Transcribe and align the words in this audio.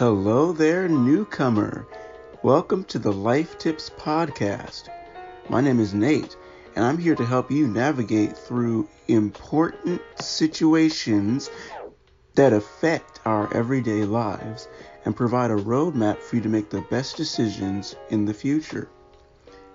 Hello 0.00 0.52
there, 0.52 0.88
newcomer. 0.88 1.86
Welcome 2.42 2.84
to 2.84 2.98
the 2.98 3.12
Life 3.12 3.58
Tips 3.58 3.90
Podcast. 3.90 4.88
My 5.50 5.60
name 5.60 5.78
is 5.78 5.92
Nate, 5.92 6.38
and 6.74 6.86
I'm 6.86 6.96
here 6.96 7.14
to 7.14 7.26
help 7.26 7.50
you 7.50 7.68
navigate 7.68 8.34
through 8.34 8.88
important 9.08 10.00
situations 10.18 11.50
that 12.34 12.54
affect 12.54 13.20
our 13.26 13.54
everyday 13.54 14.06
lives 14.06 14.68
and 15.04 15.14
provide 15.14 15.50
a 15.50 15.56
roadmap 15.56 16.16
for 16.16 16.36
you 16.36 16.42
to 16.44 16.48
make 16.48 16.70
the 16.70 16.80
best 16.88 17.18
decisions 17.18 17.94
in 18.08 18.24
the 18.24 18.32
future. 18.32 18.88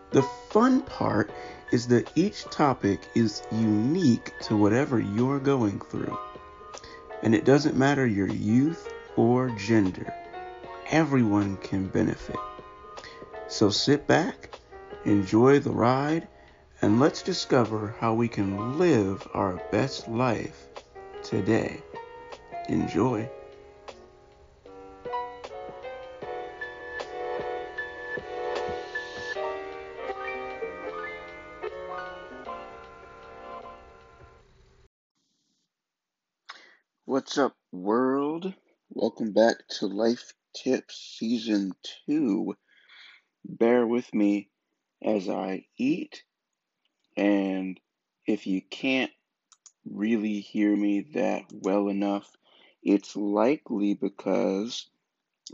The 0.10 0.24
fun 0.50 0.82
part 0.82 1.30
is 1.72 1.88
that 1.90 2.12
each 2.16 2.46
topic 2.46 3.00
is 3.14 3.44
unique 3.52 4.34
to 4.46 4.58
whatever 4.58 5.00
you're 5.00 5.40
going 5.40 5.80
through. 5.82 6.18
And 7.22 7.36
it 7.36 7.46
doesn't 7.46 7.78
matter 7.78 8.08
your 8.08 8.28
youth 8.28 8.92
or 9.16 9.50
gender, 9.52 10.14
everyone 10.90 11.58
can 11.58 11.88
benefit. 11.88 12.36
So 13.48 13.70
sit 13.70 14.08
back, 14.08 14.60
enjoy 15.06 15.60
the 15.60 15.72
ride, 15.72 16.28
and 16.82 17.00
let's 17.00 17.22
discover 17.22 17.96
how 18.00 18.14
we 18.14 18.28
can 18.28 18.78
live 18.78 19.28
our 19.34 19.62
best 19.72 20.08
life 20.08 20.68
today. 21.24 21.82
Enjoy. 22.68 23.30
What's 37.06 37.38
up, 37.38 37.56
world? 37.72 38.54
Welcome 38.98 39.34
back 39.34 39.58
to 39.80 39.88
Life 39.88 40.34
Tips 40.56 41.18
Season 41.20 41.74
2. 42.08 42.56
Bear 43.44 43.86
with 43.86 44.14
me 44.14 44.48
as 45.04 45.28
I 45.28 45.66
eat, 45.78 46.24
and 47.18 47.78
if 48.26 48.48
you 48.48 48.62
can't 48.62 49.12
really 49.84 50.40
hear 50.40 50.74
me 50.74 51.02
that 51.14 51.44
well 51.52 51.90
enough, 51.90 52.32
it's 52.82 53.18
likely 53.18 53.96
because 53.96 54.88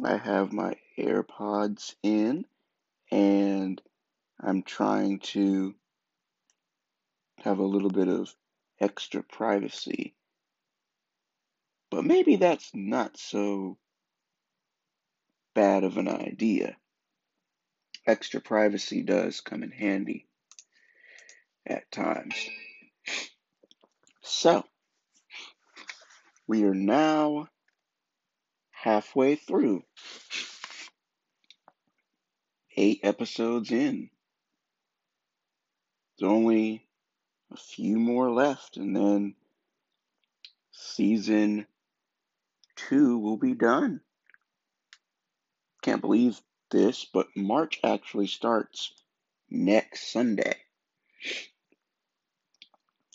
I 0.06 0.18
have 0.18 0.54
my 0.54 0.76
AirPods 1.00 1.96
in 2.04 2.46
and 3.12 3.82
I'm 4.40 4.62
trying 4.62 5.18
to 5.34 5.74
have 7.40 7.58
a 7.58 7.64
little 7.66 7.90
bit 7.90 8.08
of 8.08 8.36
extra 8.80 9.24
privacy. 9.24 10.14
But 11.92 12.06
maybe 12.06 12.38
that's 12.38 12.72
not 12.74 13.18
so 13.18 13.78
bad 15.54 15.84
of 15.84 15.98
an 15.98 16.08
idea. 16.08 16.78
Extra 18.08 18.40
privacy 18.40 19.04
does 19.04 19.42
come 19.42 19.62
in 19.62 19.72
handy 19.72 20.26
at 21.68 21.92
times. 21.92 22.34
So, 24.22 24.64
we 26.48 26.64
are 26.64 26.74
now 26.74 27.50
halfway 28.72 29.36
through. 29.36 29.84
Eight 32.78 33.02
episodes 33.04 33.70
in. 33.70 34.10
There's 36.18 36.32
only 36.32 36.88
a 37.52 37.58
few 37.58 38.00
more 38.00 38.32
left, 38.32 38.78
and 38.78 38.96
then 38.96 39.36
season 40.72 41.68
two 42.76 43.18
will 43.20 43.38
be 43.38 43.54
done. 43.54 44.02
Can't 45.82 46.02
believe 46.02 46.40
this, 46.70 47.06
but 47.06 47.28
March 47.36 47.80
actually 47.84 48.28
starts 48.28 48.94
next 49.50 50.12
Sunday. 50.12 50.56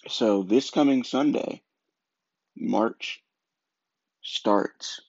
So, 0.08 0.42
this 0.42 0.70
coming 0.70 1.02
Sunday, 1.02 1.62
March 2.56 3.22
starts, 4.22 5.00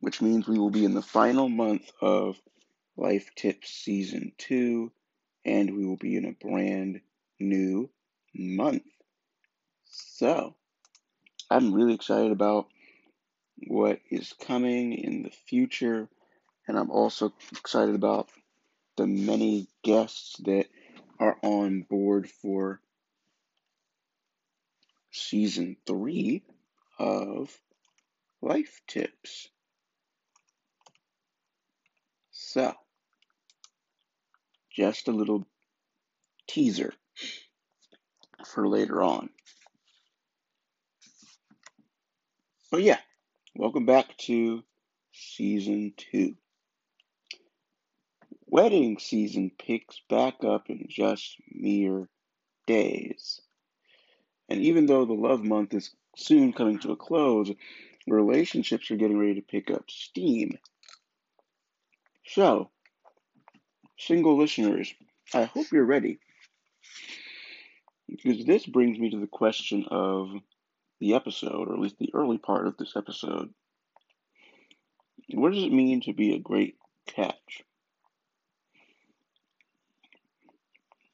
which 0.00 0.20
means 0.20 0.46
we 0.46 0.58
will 0.58 0.70
be 0.70 0.84
in 0.84 0.94
the 0.94 1.02
final 1.02 1.48
month 1.48 1.90
of 2.00 2.40
Life 2.96 3.30
Tips 3.34 3.70
Season 3.70 4.32
2, 4.38 4.92
and 5.44 5.76
we 5.76 5.84
will 5.84 5.96
be 5.96 6.16
in 6.16 6.24
a 6.24 6.32
brand 6.32 7.00
new 7.40 7.90
month. 8.34 8.84
So, 9.84 10.54
I'm 11.50 11.74
really 11.74 11.94
excited 11.94 12.32
about 12.32 12.68
what 13.66 14.00
is 14.10 14.32
coming 14.32 14.92
in 14.92 15.22
the 15.22 15.30
future, 15.30 16.08
and 16.66 16.78
I'm 16.78 16.90
also 16.90 17.32
excited 17.52 17.94
about 17.94 18.28
the 18.96 19.06
many 19.06 19.68
guests 19.82 20.36
that 20.44 20.66
are 21.18 21.36
on 21.42 21.82
board 21.82 22.28
for 22.28 22.80
season 25.10 25.76
three 25.86 26.42
of 26.98 27.56
Life 28.40 28.80
Tips. 28.86 29.48
So, 32.30 32.74
just 34.70 35.08
a 35.08 35.12
little 35.12 35.46
teaser 36.46 36.92
for 38.46 38.66
later 38.68 39.02
on. 39.02 39.30
But 42.70 42.82
yeah, 42.82 42.98
welcome 43.54 43.84
back 43.84 44.16
to 44.16 44.62
season 45.12 45.92
two. 45.96 46.34
Wedding 48.46 48.98
season 48.98 49.50
picks 49.58 50.00
back 50.08 50.42
up 50.42 50.70
in 50.70 50.86
just 50.88 51.36
mere 51.50 52.08
days. 52.66 53.40
And 54.48 54.60
even 54.60 54.86
though 54.86 55.04
the 55.04 55.12
love 55.12 55.44
month 55.44 55.74
is 55.74 55.90
soon 56.16 56.52
coming 56.52 56.78
to 56.80 56.92
a 56.92 56.96
close, 56.96 57.50
relationships 58.06 58.90
are 58.90 58.96
getting 58.96 59.18
ready 59.18 59.34
to 59.34 59.42
pick 59.42 59.70
up 59.70 59.90
steam. 59.90 60.58
So, 62.26 62.70
single 63.98 64.38
listeners, 64.38 64.94
I 65.34 65.44
hope 65.44 65.66
you're 65.72 65.84
ready. 65.84 66.18
Because 68.08 68.44
this 68.44 68.66
brings 68.66 68.98
me 68.98 69.10
to 69.10 69.20
the 69.20 69.26
question 69.26 69.86
of 69.90 70.30
the 71.02 71.14
episode, 71.14 71.68
or 71.68 71.74
at 71.74 71.80
least 71.80 71.98
the 71.98 72.14
early 72.14 72.38
part 72.38 72.66
of 72.66 72.76
this 72.76 72.94
episode. 72.94 73.52
What 75.34 75.52
does 75.52 75.64
it 75.64 75.72
mean 75.72 76.00
to 76.02 76.12
be 76.12 76.32
a 76.32 76.38
great 76.38 76.76
catch? 77.06 77.64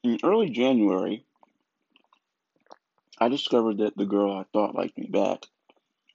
In 0.03 0.19
early 0.23 0.51
January, 0.51 1.25
I 3.19 3.29
discovered 3.29 3.79
that 3.79 3.97
the 3.97 4.05
girl 4.05 4.31
I 4.31 4.45
thought 4.53 4.75
liked 4.75 4.97
me 4.97 5.07
back 5.07 5.45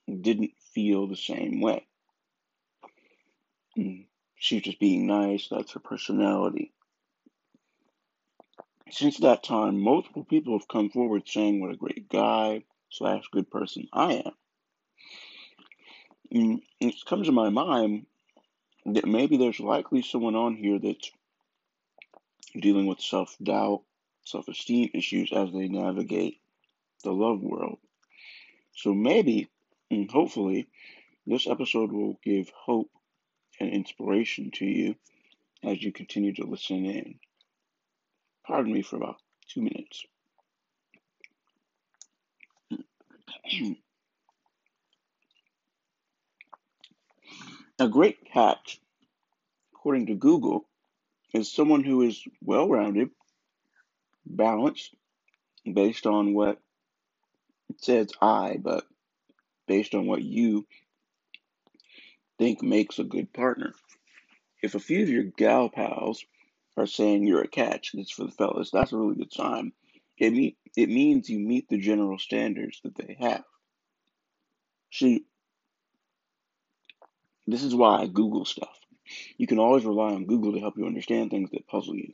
didn't 0.07 0.53
feel 0.73 1.07
the 1.07 1.17
same 1.17 1.59
way. 1.59 1.85
Mm, 3.77 4.05
she 4.35 4.55
was 4.55 4.63
just 4.63 4.79
being 4.79 5.05
nice, 5.05 5.49
that's 5.49 5.73
her 5.73 5.81
personality. 5.81 6.71
Since 8.89 9.17
that 9.17 9.43
time, 9.43 9.81
multiple 9.81 10.23
people 10.23 10.57
have 10.57 10.67
come 10.69 10.89
forward 10.89 11.27
saying 11.27 11.59
what 11.59 11.71
a 11.71 11.75
great 11.75 12.07
guy 12.07 12.63
slash 12.89 13.23
good 13.31 13.49
person 13.49 13.87
I 13.91 14.13
am. 14.25 14.31
And 16.31 16.61
it 16.79 16.95
comes 17.05 17.27
to 17.27 17.31
my 17.31 17.49
mind 17.49 18.05
that 18.85 19.07
maybe 19.07 19.37
there's 19.37 19.59
likely 19.59 20.01
someone 20.01 20.35
on 20.35 20.55
here 20.55 20.79
that's 20.79 21.11
dealing 22.59 22.87
with 22.87 23.01
self 23.01 23.35
doubt, 23.41 23.81
self 24.23 24.47
esteem 24.47 24.89
issues 24.93 25.31
as 25.33 25.51
they 25.51 25.67
navigate 25.67 26.39
the 27.03 27.11
love 27.11 27.41
world. 27.41 27.79
So 28.75 28.93
maybe, 28.93 29.49
and 29.89 30.09
hopefully, 30.09 30.67
this 31.25 31.47
episode 31.47 31.91
will 31.91 32.19
give 32.23 32.49
hope 32.49 32.89
and 33.59 33.69
inspiration 33.69 34.51
to 34.55 34.65
you 34.65 34.95
as 35.63 35.81
you 35.81 35.91
continue 35.91 36.33
to 36.33 36.45
listen 36.45 36.85
in. 36.85 37.19
Pardon 38.45 38.73
me 38.73 38.81
for 38.81 38.97
about 38.97 39.17
two 39.47 39.61
minutes. 39.61 40.05
A 47.79 47.87
great 47.89 48.17
catch, 48.31 48.79
according 49.73 50.07
to 50.07 50.15
Google, 50.15 50.65
is 51.33 51.51
someone 51.51 51.83
who 51.83 52.01
is 52.03 52.23
well 52.41 52.69
rounded, 52.69 53.09
balanced, 54.25 54.95
based 55.71 56.05
on 56.07 56.33
what 56.33 56.59
it 57.69 57.83
says 57.83 58.11
I, 58.21 58.57
but 58.61 58.85
based 59.67 59.93
on 59.95 60.07
what 60.07 60.21
you 60.21 60.65
think 62.37 62.61
makes 62.63 62.99
a 62.99 63.03
good 63.03 63.33
partner. 63.33 63.73
If 64.61 64.75
a 64.75 64.79
few 64.79 65.03
of 65.03 65.09
your 65.09 65.23
gal 65.23 65.69
pals 65.69 66.23
are 66.77 66.87
saying 66.87 67.25
you're 67.25 67.41
a 67.43 67.47
catch, 67.47 67.91
this 67.93 68.11
for 68.11 68.23
the 68.23 68.31
fellas, 68.31 68.71
that's 68.71 68.93
a 68.93 68.97
really 68.97 69.15
good 69.15 69.33
sign. 69.33 69.73
It 70.17 70.31
mean, 70.31 70.55
it 70.77 70.89
means 70.89 71.29
you 71.29 71.39
meet 71.39 71.69
the 71.69 71.77
general 71.77 72.19
standards 72.19 72.81
that 72.83 72.95
they 72.95 73.17
have. 73.19 73.43
See, 74.91 75.25
This 77.47 77.63
is 77.63 77.75
why 77.75 78.01
I 78.01 78.07
Google 78.07 78.45
stuff. 78.45 78.79
You 79.37 79.45
can 79.45 79.59
always 79.59 79.85
rely 79.85 80.13
on 80.13 80.25
Google 80.25 80.53
to 80.53 80.59
help 80.59 80.77
you 80.77 80.87
understand 80.87 81.29
things 81.29 81.51
that 81.51 81.67
puzzle 81.67 81.95
you. 81.95 82.13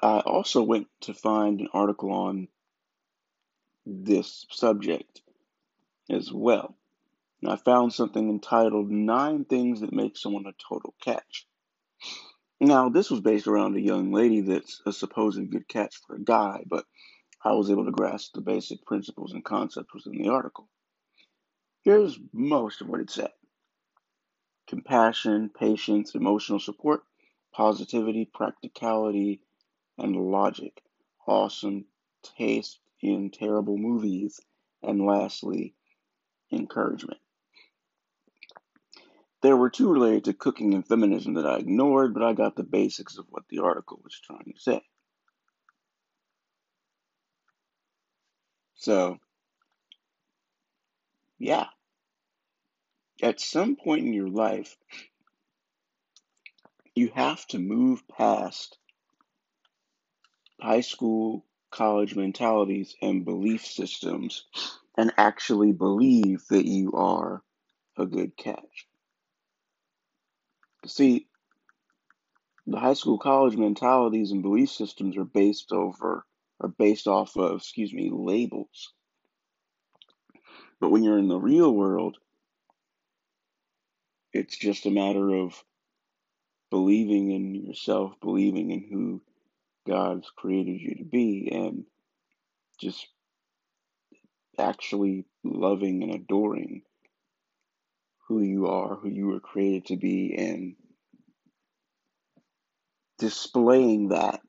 I 0.00 0.20
also 0.20 0.62
went 0.62 0.88
to 1.02 1.14
find 1.14 1.60
an 1.60 1.68
article 1.72 2.12
on 2.12 2.48
this 3.86 4.46
subject 4.50 5.22
as 6.10 6.32
well. 6.32 6.76
And 7.42 7.50
I 7.50 7.56
found 7.56 7.92
something 7.92 8.28
entitled 8.28 8.90
Nine 8.90 9.44
Things 9.44 9.80
That 9.80 9.92
Make 9.92 10.16
Someone 10.16 10.46
a 10.46 10.52
Total 10.68 10.94
Catch. 11.02 11.46
Now, 12.60 12.88
this 12.88 13.10
was 13.10 13.20
based 13.20 13.46
around 13.46 13.76
a 13.76 13.80
young 13.80 14.12
lady 14.12 14.40
that's 14.40 14.80
a 14.86 14.92
supposed 14.92 15.50
good 15.50 15.68
catch 15.68 15.96
for 16.06 16.16
a 16.16 16.20
guy, 16.22 16.64
but 16.66 16.86
I 17.44 17.52
was 17.52 17.70
able 17.70 17.84
to 17.84 17.92
grasp 17.92 18.34
the 18.34 18.40
basic 18.40 18.84
principles 18.86 19.32
and 19.32 19.44
concepts 19.44 19.94
within 19.94 20.22
the 20.22 20.30
article. 20.30 20.68
Here's 21.82 22.18
most 22.32 22.80
of 22.80 22.88
what 22.88 23.00
it 23.00 23.10
said 23.10 23.32
compassion, 24.66 25.50
patience, 25.50 26.14
emotional 26.14 26.60
support, 26.60 27.02
positivity, 27.52 28.24
practicality, 28.24 29.40
and 29.98 30.16
logic, 30.16 30.82
awesome 31.26 31.84
taste 32.38 32.80
in 33.02 33.30
terrible 33.30 33.78
movies, 33.78 34.40
and 34.82 35.04
lastly, 35.04 35.74
encouragement. 36.52 37.20
There 39.44 39.58
were 39.58 39.68
two 39.68 39.92
related 39.92 40.24
to 40.24 40.32
cooking 40.32 40.72
and 40.72 40.88
feminism 40.88 41.34
that 41.34 41.44
I 41.44 41.58
ignored, 41.58 42.14
but 42.14 42.22
I 42.22 42.32
got 42.32 42.56
the 42.56 42.62
basics 42.62 43.18
of 43.18 43.26
what 43.28 43.42
the 43.50 43.58
article 43.58 44.00
was 44.02 44.18
trying 44.18 44.50
to 44.50 44.58
say. 44.58 44.80
So, 48.76 49.18
yeah. 51.38 51.66
At 53.22 53.38
some 53.38 53.76
point 53.76 54.06
in 54.06 54.14
your 54.14 54.30
life, 54.30 54.78
you 56.94 57.10
have 57.14 57.46
to 57.48 57.58
move 57.58 58.02
past 58.08 58.78
high 60.58 60.80
school, 60.80 61.44
college 61.70 62.16
mentalities 62.16 62.96
and 63.02 63.26
belief 63.26 63.66
systems 63.66 64.46
and 64.96 65.12
actually 65.18 65.72
believe 65.72 66.46
that 66.48 66.64
you 66.64 66.92
are 66.92 67.42
a 67.98 68.06
good 68.06 68.38
catch. 68.38 68.86
See, 70.86 71.26
the 72.66 72.78
high 72.78 72.94
school 72.94 73.18
college 73.18 73.56
mentalities 73.56 74.30
and 74.30 74.42
belief 74.42 74.70
systems 74.70 75.16
are 75.16 75.24
based 75.24 75.72
over 75.72 76.24
are 76.60 76.68
based 76.68 77.06
off 77.06 77.36
of, 77.36 77.58
excuse 77.58 77.92
me, 77.92 78.10
labels. 78.12 78.92
But 80.80 80.90
when 80.90 81.02
you're 81.02 81.18
in 81.18 81.28
the 81.28 81.38
real 81.38 81.74
world, 81.74 82.18
it's 84.32 84.56
just 84.56 84.86
a 84.86 84.90
matter 84.90 85.34
of 85.34 85.62
believing 86.70 87.30
in 87.30 87.54
yourself, 87.54 88.14
believing 88.20 88.70
in 88.70 88.86
who 88.90 89.22
God's 89.86 90.30
created 90.36 90.80
you 90.80 90.96
to 90.96 91.04
be, 91.04 91.50
and 91.52 91.84
just 92.80 93.06
actually 94.58 95.24
loving 95.42 96.02
and 96.02 96.12
adoring 96.14 96.82
who 98.28 98.40
you 98.42 98.66
are, 98.66 98.96
who 98.96 99.08
you 99.08 99.26
were 99.26 99.40
created 99.40 99.86
to 99.86 99.96
be, 99.96 100.34
and 100.36 100.76
displaying 103.18 104.08
that 104.08 104.40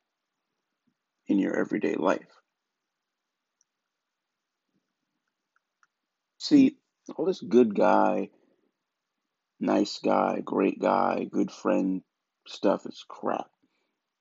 in 1.28 1.40
your 1.40 1.58
everyday 1.58 1.96
life. 1.96 2.28
See, 6.38 6.78
all 7.16 7.26
this 7.26 7.42
good 7.42 7.76
guy, 7.76 8.30
nice 9.60 10.00
guy, 10.00 10.42
great 10.44 10.80
guy, 10.80 11.28
good 11.30 11.52
friend 11.52 12.02
stuff 12.48 12.86
is 12.86 13.04
crap, 13.08 13.50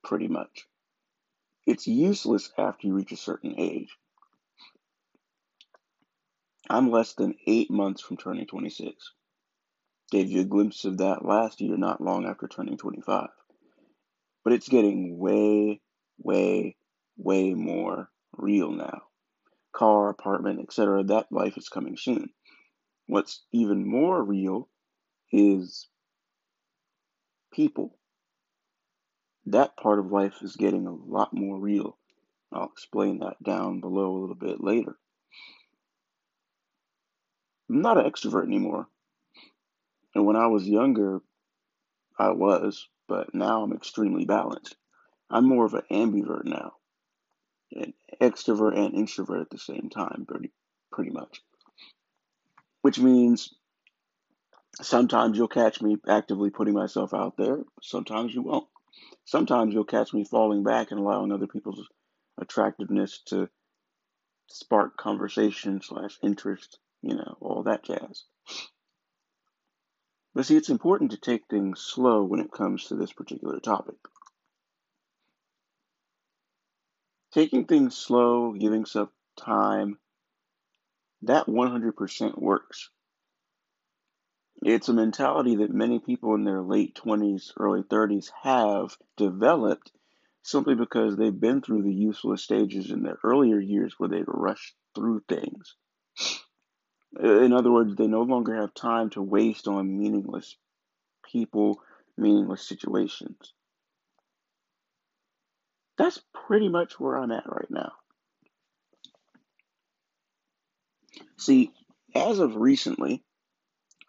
pretty 0.03 0.27
much. 0.27 0.65
It's 1.65 1.87
useless 1.87 2.51
after 2.57 2.87
you 2.87 2.93
reach 2.93 3.11
a 3.11 3.17
certain 3.17 3.55
age. 3.57 3.95
I'm 6.69 6.89
less 6.89 7.13
than 7.13 7.35
eight 7.45 7.69
months 7.69 8.01
from 8.01 8.17
turning 8.17 8.47
26. 8.47 9.11
Gave 10.15 10.31
you 10.31 10.41
a 10.43 10.45
glimpse 10.45 10.85
of 10.85 10.99
that 10.99 11.25
last 11.25 11.59
year, 11.59 11.75
not 11.75 11.99
long 11.99 12.25
after 12.25 12.47
turning 12.47 12.77
25. 12.77 13.27
But 14.45 14.53
it's 14.53 14.69
getting 14.69 15.17
way, 15.17 15.81
way, 16.17 16.77
way 17.17 17.53
more 17.53 18.09
real 18.31 18.71
now. 18.71 19.01
Car, 19.73 20.07
apartment, 20.07 20.61
etc. 20.61 21.03
That 21.03 21.29
life 21.33 21.57
is 21.57 21.67
coming 21.67 21.97
soon. 21.97 22.29
What's 23.07 23.43
even 23.51 23.85
more 23.85 24.23
real 24.23 24.69
is 25.33 25.89
people. 27.53 27.97
That 29.47 29.75
part 29.75 29.99
of 29.99 30.13
life 30.13 30.35
is 30.41 30.55
getting 30.55 30.87
a 30.87 30.95
lot 30.95 31.33
more 31.33 31.59
real. 31.59 31.97
I'll 32.53 32.71
explain 32.71 33.19
that 33.19 33.43
down 33.43 33.81
below 33.81 34.15
a 34.15 34.19
little 34.21 34.35
bit 34.35 34.63
later. 34.63 34.95
I'm 37.69 37.81
not 37.81 37.97
an 37.97 38.09
extrovert 38.09 38.45
anymore. 38.45 38.87
And 40.15 40.25
when 40.25 40.35
I 40.35 40.47
was 40.47 40.67
younger, 40.67 41.21
I 42.17 42.29
was, 42.31 42.87
but 43.07 43.35
now 43.35 43.61
I'm 43.61 43.73
extremely 43.73 44.25
balanced. 44.25 44.75
I'm 45.29 45.45
more 45.45 45.65
of 45.65 45.73
an 45.73 45.83
ambivert 45.91 46.45
now, 46.45 46.73
an 47.73 47.93
extrovert 48.21 48.77
and 48.77 48.95
introvert 48.95 49.41
at 49.41 49.49
the 49.49 49.57
same 49.57 49.89
time, 49.89 50.25
pretty, 50.27 50.51
pretty 50.91 51.11
much. 51.11 51.41
Which 52.81 52.97
means 52.97 53.53
sometimes 54.81 55.37
you'll 55.37 55.47
catch 55.47 55.81
me 55.81 55.97
actively 56.07 56.49
putting 56.49 56.73
myself 56.73 57.13
out 57.13 57.35
there, 57.37 57.59
sometimes 57.81 58.33
you 58.33 58.41
won't. 58.41 58.67
Sometimes 59.25 59.73
you'll 59.73 59.83
catch 59.83 60.13
me 60.13 60.23
falling 60.23 60.63
back 60.63 60.91
and 60.91 60.99
allowing 60.99 61.31
other 61.31 61.47
people's 61.47 61.85
attractiveness 62.39 63.21
to 63.27 63.49
spark 64.47 64.95
conversation 64.95 65.81
slash 65.81 66.17
interest 66.23 66.79
you 67.05 67.15
know, 67.15 67.37
all 67.39 67.63
that 67.63 67.83
jazz. 67.83 68.23
But 70.35 70.45
see, 70.45 70.57
it's 70.57 70.69
important 70.69 71.11
to 71.11 71.17
take 71.17 71.47
things 71.47 71.79
slow 71.79 72.25
when 72.25 72.41
it 72.41 72.51
comes 72.51 72.87
to 72.87 72.95
this 72.95 73.13
particular 73.13 73.61
topic. 73.61 73.95
Taking 77.31 77.65
things 77.65 77.95
slow, 77.95 78.51
giving 78.51 78.85
some 78.85 79.09
time, 79.37 79.97
that 81.21 81.47
100% 81.47 82.37
works. 82.37 82.89
It's 84.61 84.89
a 84.89 84.93
mentality 84.93 85.55
that 85.57 85.73
many 85.73 85.99
people 85.99 86.35
in 86.35 86.43
their 86.43 86.61
late 86.61 86.95
20s, 86.95 87.53
early 87.57 87.83
30s 87.83 88.29
have 88.43 88.97
developed 89.15 89.93
simply 90.43 90.75
because 90.75 91.15
they've 91.15 91.39
been 91.39 91.61
through 91.61 91.83
the 91.83 91.93
useless 91.93 92.43
stages 92.43 92.91
in 92.91 93.03
their 93.03 93.19
earlier 93.23 93.59
years 93.59 93.95
where 93.97 94.09
they 94.09 94.23
rushed 94.27 94.75
through 94.93 95.21
things. 95.29 95.75
In 97.19 97.53
other 97.53 97.71
words, 97.71 97.95
they 97.95 98.07
no 98.07 98.23
longer 98.23 98.55
have 98.55 98.73
time 98.73 99.09
to 99.11 99.21
waste 99.21 99.67
on 99.67 99.97
meaningless 99.97 100.57
people, 101.23 101.79
meaningless 102.17 102.67
situations. 102.67 103.53
That's 105.97 106.21
pretty 106.33 106.67
much 106.67 106.99
where 106.99 107.15
I'm 107.17 107.31
at 107.31 107.45
right 107.47 107.69
now. 107.69 107.93
See, 111.37 111.71
as 112.13 112.39
of 112.39 112.55
recently, 112.57 113.23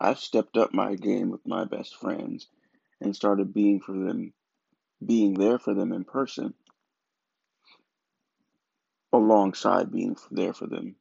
I've 0.01 0.19
stepped 0.19 0.57
up 0.57 0.75
my 0.75 0.95
game 0.97 1.31
with 1.31 1.47
my 1.47 1.65
best 1.65 1.97
friends 1.97 2.49
and 3.01 3.15
started 3.15 3.55
being 3.55 3.81
for 3.81 3.93
them, 3.93 4.33
being 5.05 5.35
there 5.35 5.59
for 5.59 5.75
them 5.75 5.93
in 5.93 6.05
person, 6.05 6.55
alongside 9.13 9.93
being 9.93 10.17
there 10.31 10.53
for 10.53 10.67
them 10.67 10.97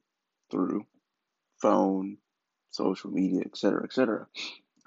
through 0.52 0.86
phone, 1.62 2.18
social 2.72 3.12
media, 3.12 3.42
etc., 3.46 3.84
etc. 3.84 4.28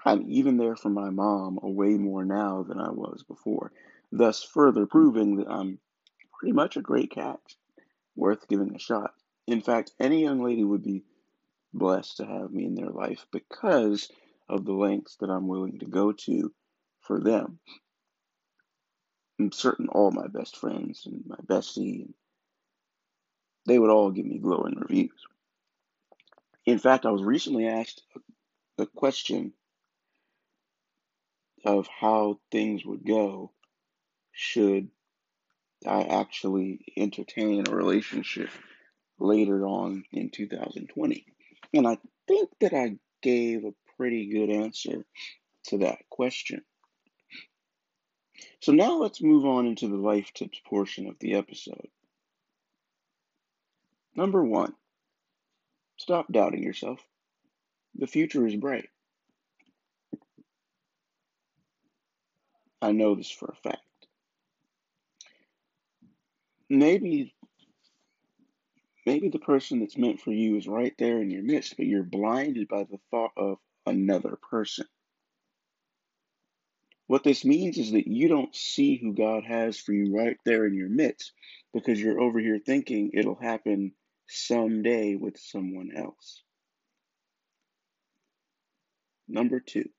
I'm 0.05 0.25
even 0.29 0.57
there 0.57 0.75
for 0.75 0.89
my 0.89 1.09
mom 1.09 1.59
way 1.61 1.97
more 1.97 2.23
now 2.23 2.63
than 2.63 2.79
I 2.79 2.89
was 2.91 3.23
before, 3.27 3.71
thus 4.11 4.43
further 4.43 4.85
proving 4.85 5.37
that 5.37 5.49
I'm 5.49 5.79
pretty 6.39 6.53
much 6.53 6.77
a 6.77 6.81
great 6.81 7.11
catch, 7.11 7.57
worth 8.15 8.47
giving 8.47 8.75
a 8.75 8.79
shot. 8.79 9.13
In 9.47 9.61
fact, 9.61 9.91
any 9.99 10.21
young 10.21 10.41
lady 10.41 10.63
would 10.63 10.83
be 10.83 11.03
blessed 11.73 12.17
to 12.17 12.25
have 12.25 12.51
me 12.51 12.65
in 12.65 12.75
their 12.75 12.89
life 12.89 13.25
because 13.31 14.09
of 14.47 14.65
the 14.65 14.73
lengths 14.73 15.17
that 15.17 15.29
I'm 15.29 15.47
willing 15.47 15.79
to 15.79 15.85
go 15.85 16.11
to 16.11 16.53
for 17.01 17.19
them. 17.19 17.59
I'm 19.39 19.51
certain 19.51 19.87
all 19.89 20.11
my 20.11 20.27
best 20.27 20.57
friends 20.57 21.05
and 21.05 21.23
my 21.25 21.37
bestie, 21.37 22.07
they 23.65 23.79
would 23.79 23.89
all 23.89 24.11
give 24.11 24.25
me 24.25 24.39
glowing 24.39 24.75
reviews. 24.75 25.25
In 26.69 26.77
fact, 26.77 27.07
I 27.07 27.09
was 27.09 27.23
recently 27.23 27.67
asked 27.67 28.03
a 28.77 28.85
question 28.85 29.53
of 31.65 31.87
how 31.87 32.39
things 32.51 32.85
would 32.85 33.03
go 33.03 33.51
should 34.31 34.89
I 35.87 36.03
actually 36.03 36.85
entertain 36.95 37.67
a 37.67 37.75
relationship 37.75 38.49
later 39.17 39.65
on 39.65 40.03
in 40.11 40.29
2020. 40.29 41.25
And 41.73 41.87
I 41.87 41.97
think 42.27 42.51
that 42.59 42.73
I 42.73 42.97
gave 43.23 43.65
a 43.65 43.73
pretty 43.97 44.27
good 44.27 44.51
answer 44.51 45.03
to 45.69 45.79
that 45.79 46.07
question. 46.11 46.61
So 48.61 48.73
now 48.73 48.99
let's 48.99 49.23
move 49.23 49.43
on 49.43 49.65
into 49.65 49.87
the 49.87 49.97
life 49.97 50.31
tips 50.35 50.61
portion 50.65 51.07
of 51.07 51.17
the 51.19 51.33
episode. 51.33 51.87
Number 54.15 54.43
one, 54.43 54.75
stop 55.99 56.31
doubting 56.31 56.63
yourself. 56.63 56.99
The 57.95 58.07
future 58.07 58.47
is 58.47 58.55
bright. 58.55 58.89
I 62.81 62.93
know 62.93 63.15
this 63.15 63.29
for 63.29 63.49
a 63.49 63.55
fact. 63.55 63.81
Maybe 66.69 67.33
maybe 69.05 69.29
the 69.29 69.39
person 69.39 69.79
that's 69.79 69.97
meant 69.97 70.21
for 70.21 70.31
you 70.31 70.55
is 70.55 70.67
right 70.67 70.93
there 70.97 71.21
in 71.21 71.29
your 71.29 71.43
midst, 71.43 71.75
but 71.77 71.87
you're 71.87 72.03
blinded 72.03 72.67
by 72.67 72.83
the 72.83 72.99
thought 73.11 73.31
of 73.35 73.57
another 73.85 74.37
person. 74.49 74.85
What 77.07 77.23
this 77.23 77.43
means 77.43 77.77
is 77.77 77.91
that 77.91 78.07
you 78.07 78.27
don't 78.27 78.55
see 78.55 78.95
who 78.95 79.13
God 79.13 79.43
has 79.43 79.79
for 79.79 79.93
you 79.93 80.15
right 80.15 80.37
there 80.45 80.65
in 80.65 80.75
your 80.75 80.89
midst 80.89 81.33
because 81.73 81.99
you're 81.99 82.21
over 82.21 82.39
here 82.39 82.59
thinking 82.63 83.11
it'll 83.13 83.35
happen 83.35 83.93
someday 84.29 85.15
with 85.15 85.37
someone 85.37 85.91
else. 85.95 86.43
Number 89.27 89.59
two, 89.59 89.89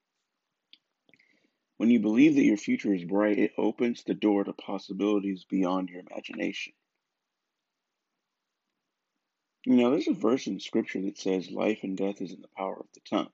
when 1.76 1.90
you 1.90 2.00
believe 2.00 2.34
that 2.34 2.44
your 2.44 2.56
future 2.56 2.92
is 2.92 3.04
bright, 3.04 3.38
it 3.38 3.52
opens 3.56 4.04
the 4.04 4.14
door 4.14 4.44
to 4.44 4.52
possibilities 4.52 5.44
beyond 5.48 5.88
your 5.88 6.00
imagination. 6.00 6.72
You 9.66 9.76
know, 9.76 9.90
there's 9.90 10.08
a 10.08 10.14
verse 10.14 10.46
in 10.46 10.58
scripture 10.60 11.02
that 11.02 11.18
says 11.18 11.50
life 11.50 11.80
and 11.82 11.96
death 11.96 12.20
is 12.20 12.32
in 12.32 12.40
the 12.40 12.48
power 12.56 12.76
of 12.78 12.86
the 12.94 13.00
tongue. 13.08 13.30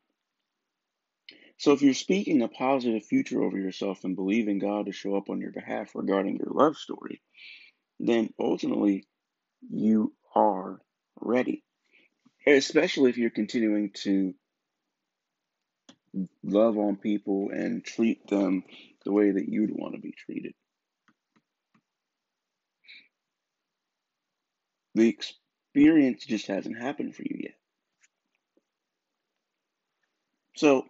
So 1.59 1.73
if 1.73 1.83
you're 1.83 1.95
speaking 1.95 2.43
a 2.43 2.49
positive 2.49 3.05
future 3.05 3.43
over 3.43 3.59
yourself 3.59 4.05
and 4.05 4.15
believing 4.15 4.59
God 4.59 4.87
to 4.87 4.93
show 4.93 5.17
up 5.17 5.31
on 5.31 5.41
your 5.41 5.53
behalf 5.53 5.93
regarding 5.95 6.37
your 6.37 6.51
love 6.51 6.77
story, 6.77 7.23
then 7.99 8.31
ultimately 8.39 9.07
you 9.71 10.13
are 10.35 10.81
ready. 11.21 11.63
Especially 12.47 13.11
if 13.11 13.19
you're 13.19 13.31
continuing 13.31 13.91
to 14.05 14.35
love 16.43 16.79
on 16.79 16.97
people 16.97 17.51
and 17.53 17.85
treat 17.85 18.27
them 18.29 18.65
the 19.05 19.13
way 19.13 19.31
that 19.31 19.49
you'd 19.49 19.73
want 19.73 19.95
to 19.95 20.01
be 20.01 20.13
treated. 20.13 20.55
The 24.95 25.09
experience 25.09 26.25
just 26.25 26.47
hasn't 26.47 26.81
happened 26.81 27.15
for 27.15 27.23
you 27.23 27.39
yet. 27.43 27.55
So 30.57 30.87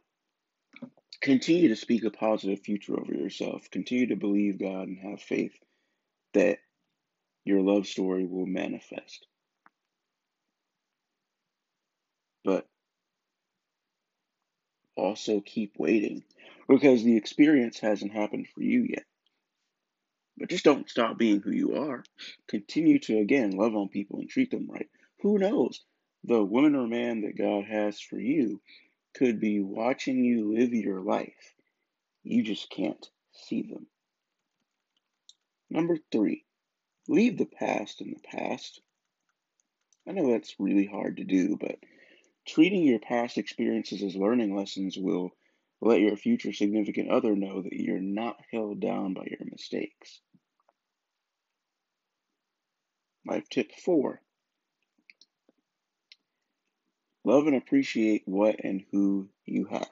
continue 1.20 1.68
to 1.68 1.76
speak 1.76 2.04
a 2.04 2.10
positive 2.10 2.60
future 2.60 2.98
over 2.98 3.12
yourself. 3.12 3.68
Continue 3.70 4.08
to 4.08 4.16
believe 4.16 4.60
God 4.60 4.88
and 4.88 4.98
have 4.98 5.20
faith 5.20 5.54
that 6.34 6.58
your 7.44 7.62
love 7.62 7.86
story 7.86 8.26
will 8.26 8.46
manifest. 8.46 9.26
But 12.46 12.64
also 14.94 15.40
keep 15.40 15.74
waiting 15.78 16.22
because 16.68 17.02
the 17.02 17.16
experience 17.16 17.80
hasn't 17.80 18.12
happened 18.12 18.46
for 18.54 18.62
you 18.62 18.86
yet. 18.88 19.02
But 20.38 20.50
just 20.50 20.64
don't 20.64 20.88
stop 20.88 21.18
being 21.18 21.40
who 21.40 21.50
you 21.50 21.74
are. 21.74 22.04
Continue 22.46 23.00
to, 23.00 23.18
again, 23.18 23.50
love 23.50 23.74
on 23.74 23.88
people 23.88 24.20
and 24.20 24.28
treat 24.28 24.52
them 24.52 24.68
right. 24.70 24.88
Who 25.22 25.38
knows? 25.38 25.80
The 26.22 26.44
woman 26.44 26.76
or 26.76 26.86
man 26.86 27.22
that 27.22 27.36
God 27.36 27.64
has 27.64 27.98
for 28.00 28.20
you 28.20 28.60
could 29.14 29.40
be 29.40 29.60
watching 29.60 30.24
you 30.24 30.54
live 30.54 30.72
your 30.72 31.00
life. 31.00 31.54
You 32.22 32.44
just 32.44 32.70
can't 32.70 33.10
see 33.32 33.62
them. 33.62 33.88
Number 35.68 35.98
three, 36.12 36.44
leave 37.08 37.38
the 37.38 37.46
past 37.46 38.00
in 38.00 38.10
the 38.10 38.20
past. 38.20 38.80
I 40.08 40.12
know 40.12 40.30
that's 40.30 40.54
really 40.60 40.86
hard 40.86 41.16
to 41.16 41.24
do, 41.24 41.56
but 41.60 41.76
treating 42.46 42.84
your 42.84 42.98
past 42.98 43.38
experiences 43.38 44.02
as 44.02 44.16
learning 44.16 44.56
lessons 44.56 44.96
will 44.96 45.30
let 45.80 46.00
your 46.00 46.16
future 46.16 46.52
significant 46.52 47.10
other 47.10 47.34
know 47.36 47.62
that 47.62 47.72
you're 47.72 48.00
not 48.00 48.36
held 48.52 48.80
down 48.80 49.14
by 49.14 49.24
your 49.26 49.40
mistakes. 49.50 50.20
Life 53.26 53.48
tip 53.50 53.72
four 53.84 54.20
Love 57.24 57.48
and 57.48 57.56
appreciate 57.56 58.22
what 58.24 58.54
and 58.62 58.84
who 58.92 59.28
you 59.44 59.64
have. 59.64 59.90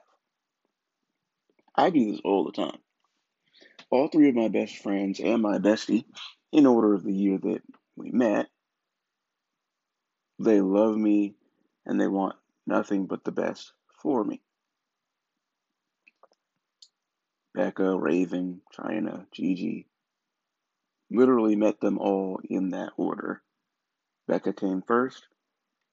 I 1.75 1.91
do 1.91 2.13
this 2.13 2.21
all 2.25 2.45
the 2.45 2.53
time. 2.53 2.79
All 3.91 4.07
three 4.07 4.29
of 4.29 4.37
my 4.37 4.47
best 4.47 4.77
friends 4.77 5.19
and 5.19 5.43
my 5.43 5.59
bestie, 5.59 6.05
in 6.53 6.65
order 6.65 6.95
of 6.95 7.03
the 7.03 7.13
year 7.13 7.39
that 7.39 7.63
we 7.97 8.13
met, 8.13 8.47
they 10.39 10.61
love 10.61 10.97
me 10.97 11.35
and 11.85 12.01
they 12.01 12.07
want 12.07 12.37
nothing 12.67 13.07
but 13.07 13.25
the 13.25 13.33
best 13.33 13.73
for 14.03 14.25
me. 14.25 14.41
Becca, 17.55 17.97
Raven, 17.97 18.63
China, 18.73 19.27
Gigi. 19.33 19.87
Literally 21.11 21.57
met 21.57 21.81
them 21.81 21.99
all 21.99 22.41
in 22.45 22.71
that 22.71 22.91
order. 22.97 23.43
Becca 24.27 24.53
came 24.53 24.83
first, 24.83 25.27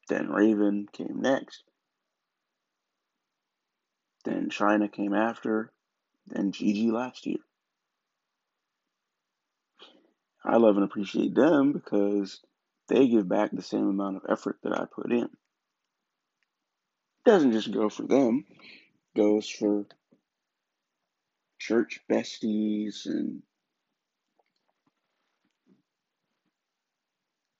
then 0.08 0.30
Raven 0.30 0.88
came 0.92 1.22
next. 1.22 1.64
Then 4.26 4.50
China 4.50 4.88
came 4.88 5.14
after. 5.14 5.72
Then 6.28 6.52
Gigi 6.52 6.92
last 6.92 7.26
year. 7.26 7.40
I 10.44 10.58
love 10.58 10.76
and 10.76 10.86
appreciate 10.86 11.36
them 11.36 11.72
because 11.72 12.42
they 12.88 13.08
give 13.08 13.28
back 13.28 13.52
the 13.52 13.62
same 13.62 13.88
amount 13.88 14.18
of 14.18 14.24
effort 14.30 14.58
that 14.64 14.74
I 14.74 14.86
put 14.86 15.12
in. 15.12 15.30
Doesn't 17.26 17.52
just 17.52 17.72
go 17.72 17.90
for 17.90 18.04
them, 18.04 18.46
goes 19.16 19.48
for 19.48 19.86
church 21.60 22.00
besties 22.10 23.06
and 23.06 23.44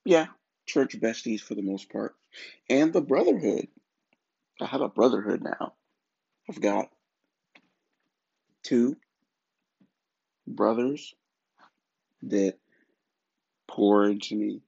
yeah, 0.04 0.26
church 0.66 1.00
besties 1.00 1.40
for 1.40 1.54
the 1.54 1.62
most 1.62 1.90
part, 1.90 2.16
and 2.68 2.92
the 2.92 3.00
brotherhood. 3.00 3.68
I 4.60 4.66
have 4.66 4.80
a 4.80 4.88
brotherhood 4.88 5.42
now. 5.42 5.74
I've 6.48 6.60
got 6.60 6.88
two 8.64 8.96
brothers 10.46 11.14
that 12.22 12.58
pour 13.68 14.06
into 14.06 14.36
me 14.36 14.60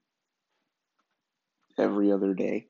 every 1.78 2.12
other 2.12 2.34
day. 2.34 2.68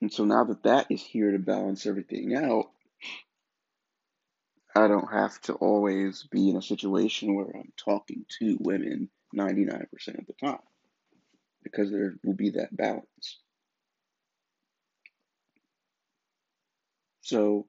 And 0.00 0.12
so 0.12 0.24
now 0.24 0.44
that 0.44 0.62
that 0.64 0.86
is 0.90 1.02
here 1.02 1.32
to 1.32 1.38
balance 1.38 1.86
everything 1.86 2.34
out, 2.36 2.66
I 4.76 4.88
don't 4.88 5.10
have 5.10 5.40
to 5.42 5.54
always 5.54 6.24
be 6.24 6.50
in 6.50 6.56
a 6.56 6.62
situation 6.62 7.34
where 7.34 7.50
I'm 7.54 7.72
talking 7.78 8.26
to 8.38 8.58
women 8.60 9.08
99% 9.34 9.84
of 10.18 10.26
the 10.26 10.34
time 10.40 10.58
because 11.62 11.90
there 11.90 12.16
will 12.24 12.34
be 12.34 12.50
that 12.50 12.76
balance. 12.76 13.40
So, 17.22 17.66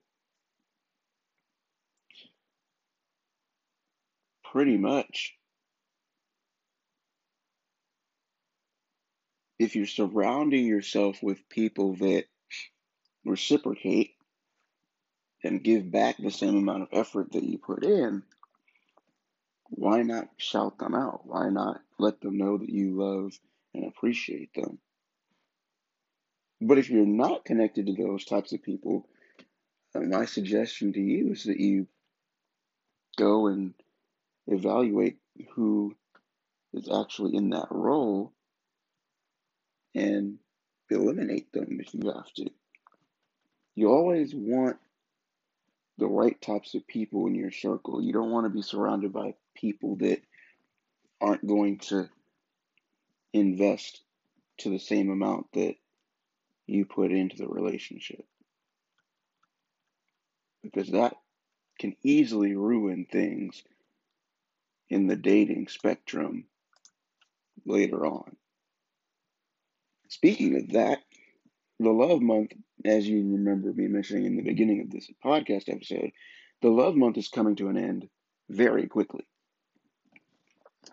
pretty 4.51 4.77
much, 4.77 5.36
if 9.59 9.75
you're 9.75 9.85
surrounding 9.85 10.65
yourself 10.65 11.21
with 11.23 11.49
people 11.49 11.95
that 11.95 12.25
reciprocate 13.25 14.13
and 15.43 15.63
give 15.63 15.91
back 15.91 16.17
the 16.17 16.31
same 16.31 16.55
amount 16.55 16.83
of 16.83 16.89
effort 16.91 17.31
that 17.31 17.43
you 17.43 17.57
put 17.57 17.83
in, 17.83 18.23
why 19.69 20.01
not 20.01 20.29
shout 20.37 20.77
them 20.77 20.95
out? 20.95 21.25
Why 21.25 21.49
not 21.49 21.81
let 21.99 22.21
them 22.21 22.37
know 22.37 22.57
that 22.57 22.69
you 22.69 22.97
love 22.97 23.37
and 23.73 23.85
appreciate 23.85 24.53
them? 24.53 24.79
But 26.61 26.77
if 26.77 26.89
you're 26.89 27.05
not 27.05 27.45
connected 27.45 27.85
to 27.87 27.93
those 27.93 28.25
types 28.25 28.53
of 28.53 28.63
people, 28.63 29.07
uh, 29.93 29.99
my 29.99 30.25
suggestion 30.25 30.93
to 30.93 30.99
you 31.01 31.31
is 31.31 31.43
that 31.43 31.59
you 31.59 31.87
go 33.17 33.47
and 33.47 33.73
evaluate 34.47 35.17
who 35.51 35.95
is 36.73 36.89
actually 36.89 37.35
in 37.35 37.49
that 37.49 37.67
role 37.69 38.33
and 39.97 40.37
eliminate 40.91 41.51
them 41.53 41.79
if 41.81 41.93
you 41.93 42.11
have 42.11 42.31
to. 42.35 42.49
You 43.75 43.89
always 43.91 44.33
want 44.35 44.77
the 45.97 46.07
right 46.07 46.39
types 46.41 46.75
of 46.75 46.87
people 46.87 47.27
in 47.27 47.35
your 47.35 47.51
circle. 47.51 48.01
You 48.01 48.13
don't 48.13 48.31
want 48.31 48.45
to 48.45 48.49
be 48.49 48.61
surrounded 48.61 49.13
by 49.13 49.35
people 49.55 49.97
that 49.97 50.21
aren't 51.21 51.47
going 51.47 51.79
to 51.79 52.09
invest 53.33 54.01
to 54.59 54.69
the 54.69 54.79
same 54.79 55.09
amount 55.09 55.47
that 55.53 55.75
you 56.67 56.85
put 56.85 57.11
into 57.11 57.37
the 57.37 57.47
relationship. 57.47 58.25
because 60.63 60.91
that 60.91 61.15
can 61.79 61.95
easily 62.03 62.55
ruin 62.55 63.05
things 63.11 63.63
in 64.89 65.07
the 65.07 65.15
dating 65.15 65.67
spectrum 65.67 66.45
later 67.65 68.05
on. 68.05 68.35
Speaking 70.09 70.55
of 70.55 70.69
that, 70.69 70.99
the 71.79 71.91
love 71.91 72.21
month, 72.21 72.53
as 72.85 73.07
you 73.07 73.17
remember 73.17 73.73
me 73.73 73.87
mentioning 73.87 74.25
in 74.25 74.37
the 74.37 74.43
beginning 74.43 74.81
of 74.81 74.89
this 74.89 75.09
podcast 75.23 75.69
episode, 75.69 76.11
the 76.61 76.69
love 76.69 76.95
month 76.95 77.17
is 77.17 77.27
coming 77.27 77.55
to 77.57 77.67
an 77.67 77.77
end 77.77 78.09
very 78.49 78.87
quickly. 78.87 79.27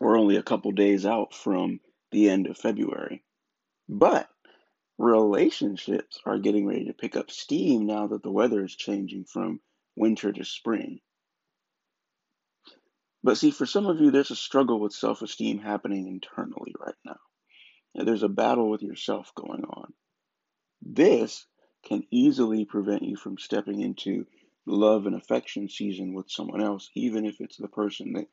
We're 0.00 0.18
only 0.18 0.36
a 0.36 0.42
couple 0.42 0.72
days 0.72 1.06
out 1.06 1.32
from 1.32 1.80
the 2.10 2.28
end 2.28 2.48
of 2.48 2.58
February. 2.58 3.22
But 3.88 4.28
relationships 4.98 6.18
are 6.26 6.38
getting 6.38 6.66
ready 6.66 6.86
to 6.86 6.92
pick 6.92 7.16
up 7.16 7.30
steam 7.30 7.86
now 7.86 8.08
that 8.08 8.22
the 8.22 8.32
weather 8.32 8.64
is 8.64 8.74
changing 8.74 9.24
from 9.24 9.60
winter 9.96 10.32
to 10.32 10.44
spring. 10.44 11.00
But 13.22 13.38
see, 13.38 13.52
for 13.52 13.64
some 13.64 13.86
of 13.86 14.00
you, 14.00 14.10
there's 14.10 14.30
a 14.30 14.36
struggle 14.36 14.80
with 14.80 14.92
self 14.92 15.22
esteem 15.22 15.58
happening 15.58 16.08
internally 16.08 16.74
right 16.78 16.96
now. 17.04 17.16
There's 17.94 18.22
a 18.22 18.28
battle 18.28 18.68
with 18.68 18.82
yourself 18.82 19.32
going 19.34 19.64
on. 19.64 19.92
This 20.82 21.46
can 21.84 22.04
easily 22.10 22.64
prevent 22.64 23.02
you 23.02 23.16
from 23.16 23.38
stepping 23.38 23.80
into 23.80 24.26
love 24.66 25.06
and 25.06 25.14
affection 25.14 25.68
season 25.68 26.14
with 26.14 26.30
someone 26.30 26.62
else, 26.62 26.90
even 26.94 27.24
if 27.24 27.40
it's 27.40 27.56
the 27.56 27.68
person 27.68 28.14
that 28.14 28.26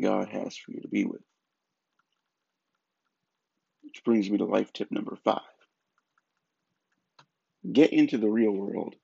God 0.00 0.28
has 0.28 0.56
for 0.56 0.72
you 0.72 0.80
to 0.80 0.88
be 0.88 1.04
with. 1.04 1.22
Which 3.82 4.02
brings 4.04 4.28
me 4.28 4.38
to 4.38 4.44
life 4.44 4.72
tip 4.72 4.90
number 4.90 5.16
five 5.24 5.40
get 7.72 7.92
into 7.92 8.18
the 8.18 8.28
real 8.28 8.52
world 8.52 8.94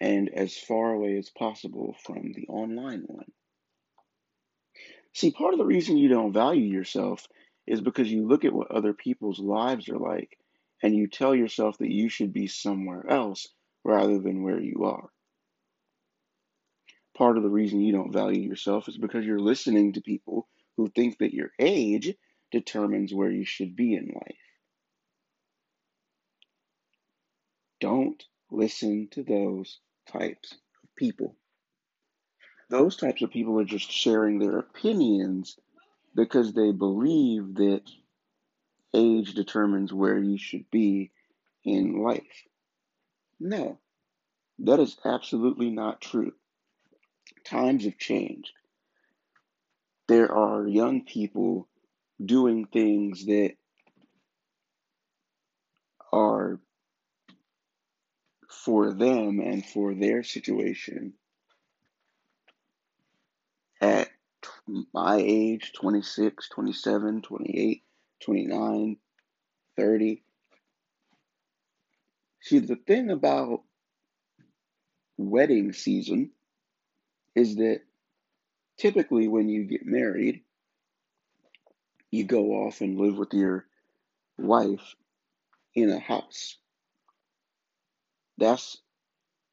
and 0.00 0.28
as 0.28 0.56
far 0.56 0.92
away 0.92 1.16
as 1.16 1.30
possible 1.30 1.94
from 2.04 2.32
the 2.34 2.46
online 2.48 3.02
one. 3.06 3.30
See, 5.14 5.30
part 5.30 5.54
of 5.54 5.58
the 5.58 5.64
reason 5.64 5.96
you 5.96 6.08
don't 6.08 6.32
value 6.32 6.64
yourself 6.64 7.26
is 7.68 7.80
because 7.80 8.10
you 8.10 8.26
look 8.26 8.44
at 8.44 8.52
what 8.52 8.70
other 8.70 8.92
people's 8.92 9.38
lives 9.38 9.88
are 9.88 9.98
like 9.98 10.38
and 10.82 10.94
you 10.94 11.06
tell 11.06 11.34
yourself 11.34 11.76
that 11.78 11.90
you 11.90 12.08
should 12.08 12.32
be 12.32 12.46
somewhere 12.46 13.08
else 13.08 13.48
rather 13.84 14.18
than 14.18 14.42
where 14.42 14.60
you 14.60 14.84
are. 14.84 15.08
Part 17.16 17.36
of 17.36 17.42
the 17.42 17.50
reason 17.50 17.80
you 17.80 17.92
don't 17.92 18.12
value 18.12 18.40
yourself 18.40 18.88
is 18.88 18.96
because 18.96 19.24
you're 19.24 19.40
listening 19.40 19.94
to 19.94 20.00
people 20.00 20.48
who 20.76 20.88
think 20.88 21.18
that 21.18 21.34
your 21.34 21.50
age 21.58 22.14
determines 22.52 23.12
where 23.12 23.30
you 23.30 23.44
should 23.44 23.74
be 23.74 23.94
in 23.94 24.06
life. 24.14 24.36
Don't 27.80 28.22
listen 28.50 29.08
to 29.12 29.22
those 29.22 29.80
types 30.10 30.52
of 30.52 30.94
people. 30.96 31.36
Those 32.70 32.96
types 32.96 33.22
of 33.22 33.30
people 33.30 33.58
are 33.60 33.64
just 33.64 33.90
sharing 33.90 34.38
their 34.38 34.58
opinions 34.58 35.58
because 36.18 36.52
they 36.52 36.72
believe 36.72 37.54
that 37.54 37.82
age 38.92 39.34
determines 39.34 39.92
where 39.92 40.18
you 40.18 40.36
should 40.36 40.68
be 40.68 41.12
in 41.64 42.02
life. 42.02 42.42
No, 43.38 43.78
that 44.58 44.80
is 44.80 44.96
absolutely 45.04 45.70
not 45.70 46.00
true. 46.00 46.32
Times 47.44 47.84
have 47.84 47.98
changed. 47.98 48.50
There 50.08 50.32
are 50.32 50.66
young 50.66 51.04
people 51.04 51.68
doing 52.20 52.66
things 52.66 53.24
that 53.26 53.52
are 56.12 56.58
for 58.50 58.92
them 58.92 59.38
and 59.38 59.64
for 59.64 59.94
their 59.94 60.24
situation 60.24 61.12
at 63.80 64.08
my 64.92 65.16
age 65.16 65.72
26, 65.74 66.48
27, 66.48 67.22
28, 67.22 67.82
29, 68.20 68.96
30. 69.76 70.22
See, 72.40 72.58
the 72.60 72.76
thing 72.76 73.10
about 73.10 73.62
wedding 75.16 75.72
season 75.72 76.30
is 77.34 77.56
that 77.56 77.80
typically 78.78 79.28
when 79.28 79.48
you 79.48 79.64
get 79.64 79.84
married, 79.84 80.42
you 82.10 82.24
go 82.24 82.66
off 82.66 82.80
and 82.80 82.98
live 82.98 83.18
with 83.18 83.34
your 83.34 83.66
wife 84.38 84.94
in 85.74 85.90
a 85.90 85.98
house. 85.98 86.56
That's 88.38 88.78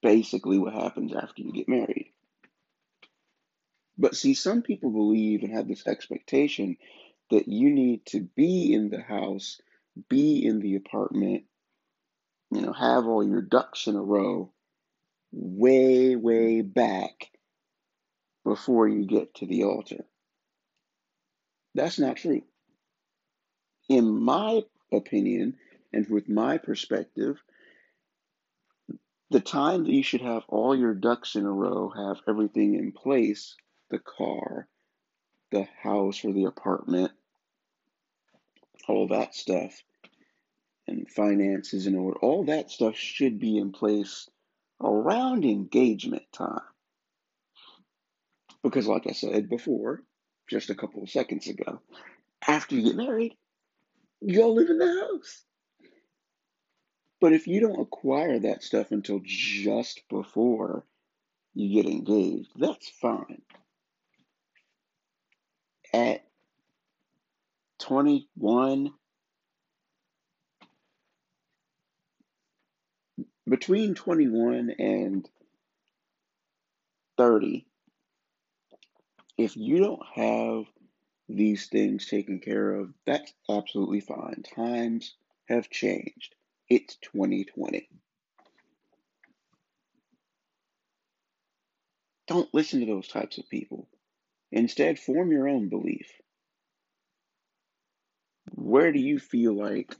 basically 0.01 0.59
what 0.59 0.73
happens 0.73 1.13
after 1.15 1.41
you 1.41 1.51
get 1.51 1.67
married. 1.69 2.13
But 3.97 4.15
see, 4.15 4.33
some 4.33 4.61
people 4.61 4.91
believe 4.91 5.43
and 5.43 5.53
have 5.53 5.67
this 5.67 5.87
expectation 5.87 6.77
that 7.31 7.47
you 7.47 7.71
need 7.71 8.05
to 8.07 8.21
be 8.35 8.73
in 8.73 8.89
the 8.89 9.01
house, 9.01 9.59
be 10.09 10.45
in 10.45 10.59
the 10.59 10.75
apartment, 10.75 11.43
you 12.51 12.61
know, 12.61 12.73
have 12.73 13.05
all 13.05 13.25
your 13.25 13.41
ducks 13.41 13.87
in 13.87 13.95
a 13.95 14.01
row 14.01 14.51
way, 15.31 16.15
way 16.15 16.61
back 16.61 17.31
before 18.43 18.87
you 18.87 19.05
get 19.05 19.33
to 19.35 19.45
the 19.45 19.63
altar. 19.63 20.05
That's 21.73 21.99
not 21.99 22.17
true. 22.17 22.43
In 23.89 24.19
my 24.21 24.63
opinion, 24.91 25.57
and 25.93 26.07
with 26.09 26.29
my 26.29 26.57
perspective, 26.57 27.37
the 29.29 29.39
time 29.39 29.83
that 29.83 29.91
you 29.91 30.03
should 30.03 30.21
have 30.21 30.43
all 30.47 30.75
your 30.75 30.93
ducks 30.93 31.35
in 31.35 31.45
a 31.45 31.51
row, 31.51 31.89
have 31.89 32.21
everything 32.27 32.75
in 32.75 32.91
place 32.91 33.55
the 33.89 33.99
car, 33.99 34.67
the 35.51 35.67
house 35.81 36.23
or 36.23 36.33
the 36.33 36.45
apartment, 36.45 37.11
all 38.87 39.07
that 39.07 39.35
stuff, 39.35 39.83
and 40.87 41.09
finances 41.09 41.87
and 41.87 41.95
order, 41.95 42.19
all 42.19 42.45
that 42.45 42.69
stuff 42.69 42.95
should 42.95 43.39
be 43.39 43.57
in 43.57 43.71
place 43.71 44.29
around 44.81 45.45
engagement 45.45 46.23
time. 46.31 46.61
Because, 48.63 48.87
like 48.87 49.07
I 49.07 49.11
said 49.11 49.49
before, 49.49 50.01
just 50.49 50.69
a 50.69 50.75
couple 50.75 51.03
of 51.03 51.09
seconds 51.09 51.47
ago, 51.47 51.81
after 52.47 52.75
you 52.75 52.83
get 52.83 52.95
married, 52.95 53.35
you 54.21 54.41
all 54.41 54.55
live 54.55 54.69
in 54.69 54.77
the 54.77 55.07
house. 55.09 55.43
But 57.21 57.33
if 57.33 57.47
you 57.47 57.61
don't 57.61 57.79
acquire 57.79 58.39
that 58.39 58.63
stuff 58.63 58.91
until 58.91 59.21
just 59.23 60.01
before 60.09 60.85
you 61.53 61.81
get 61.81 61.91
engaged, 61.91 62.49
that's 62.55 62.89
fine. 62.89 63.41
At 65.95 66.25
21, 67.79 68.91
between 73.47 73.95
21 73.95 74.71
and 74.77 75.29
30, 77.17 77.65
if 79.37 79.55
you 79.55 79.77
don't 79.77 80.01
have 80.15 80.65
these 81.29 81.67
things 81.67 82.07
taken 82.07 82.39
care 82.39 82.71
of, 82.75 82.93
that's 83.05 83.31
absolutely 83.49 84.01
fine. 84.01 84.43
Times 84.53 85.15
have 85.47 85.69
changed. 85.69 86.35
It's 86.67 86.97
2020. 87.13 87.87
Don't 92.27 92.53
listen 92.53 92.81
to 92.81 92.85
those 92.85 93.07
types 93.07 93.37
of 93.37 93.47
people. 93.49 93.87
Instead, 94.55 94.97
form 94.97 95.33
your 95.33 95.49
own 95.49 95.67
belief. 95.67 96.09
Where 98.53 98.93
do 98.93 98.99
you 98.99 99.19
feel 99.19 99.53
like 99.53 99.93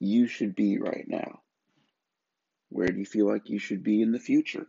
you 0.00 0.26
should 0.26 0.56
be 0.56 0.78
right 0.80 1.04
now? 1.06 1.40
Where 2.68 2.88
do 2.88 2.98
you 2.98 3.04
feel 3.04 3.28
like 3.28 3.48
you 3.48 3.60
should 3.60 3.84
be 3.84 4.02
in 4.02 4.10
the 4.10 4.18
future? 4.18 4.66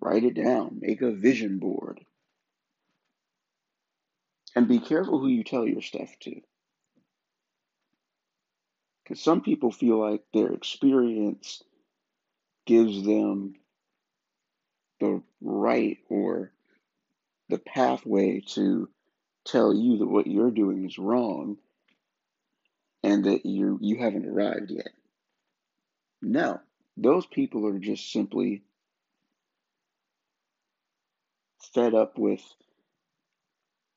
Write 0.00 0.24
it 0.24 0.34
down. 0.34 0.78
Make 0.80 1.00
a 1.00 1.12
vision 1.12 1.60
board. 1.60 2.00
And 4.56 4.66
be 4.66 4.80
careful 4.80 5.20
who 5.20 5.28
you 5.28 5.44
tell 5.44 5.64
your 5.64 5.82
stuff 5.82 6.10
to. 6.22 6.40
Because 9.04 9.22
some 9.22 9.42
people 9.42 9.70
feel 9.70 10.00
like 10.00 10.24
their 10.34 10.52
experience 10.52 11.62
gives 12.66 13.04
them 13.04 13.54
the 15.00 15.22
right 15.40 15.98
or 16.08 16.52
the 17.48 17.58
pathway 17.58 18.40
to 18.40 18.88
tell 19.44 19.74
you 19.74 19.98
that 19.98 20.06
what 20.06 20.26
you're 20.26 20.50
doing 20.50 20.84
is 20.84 20.98
wrong 20.98 21.56
and 23.02 23.24
that 23.24 23.46
you 23.46 23.78
you 23.80 23.96
haven't 23.98 24.26
arrived 24.26 24.70
yet. 24.70 24.90
No, 26.20 26.60
those 26.96 27.26
people 27.26 27.66
are 27.66 27.78
just 27.78 28.12
simply 28.12 28.62
fed 31.74 31.94
up 31.94 32.18
with 32.18 32.42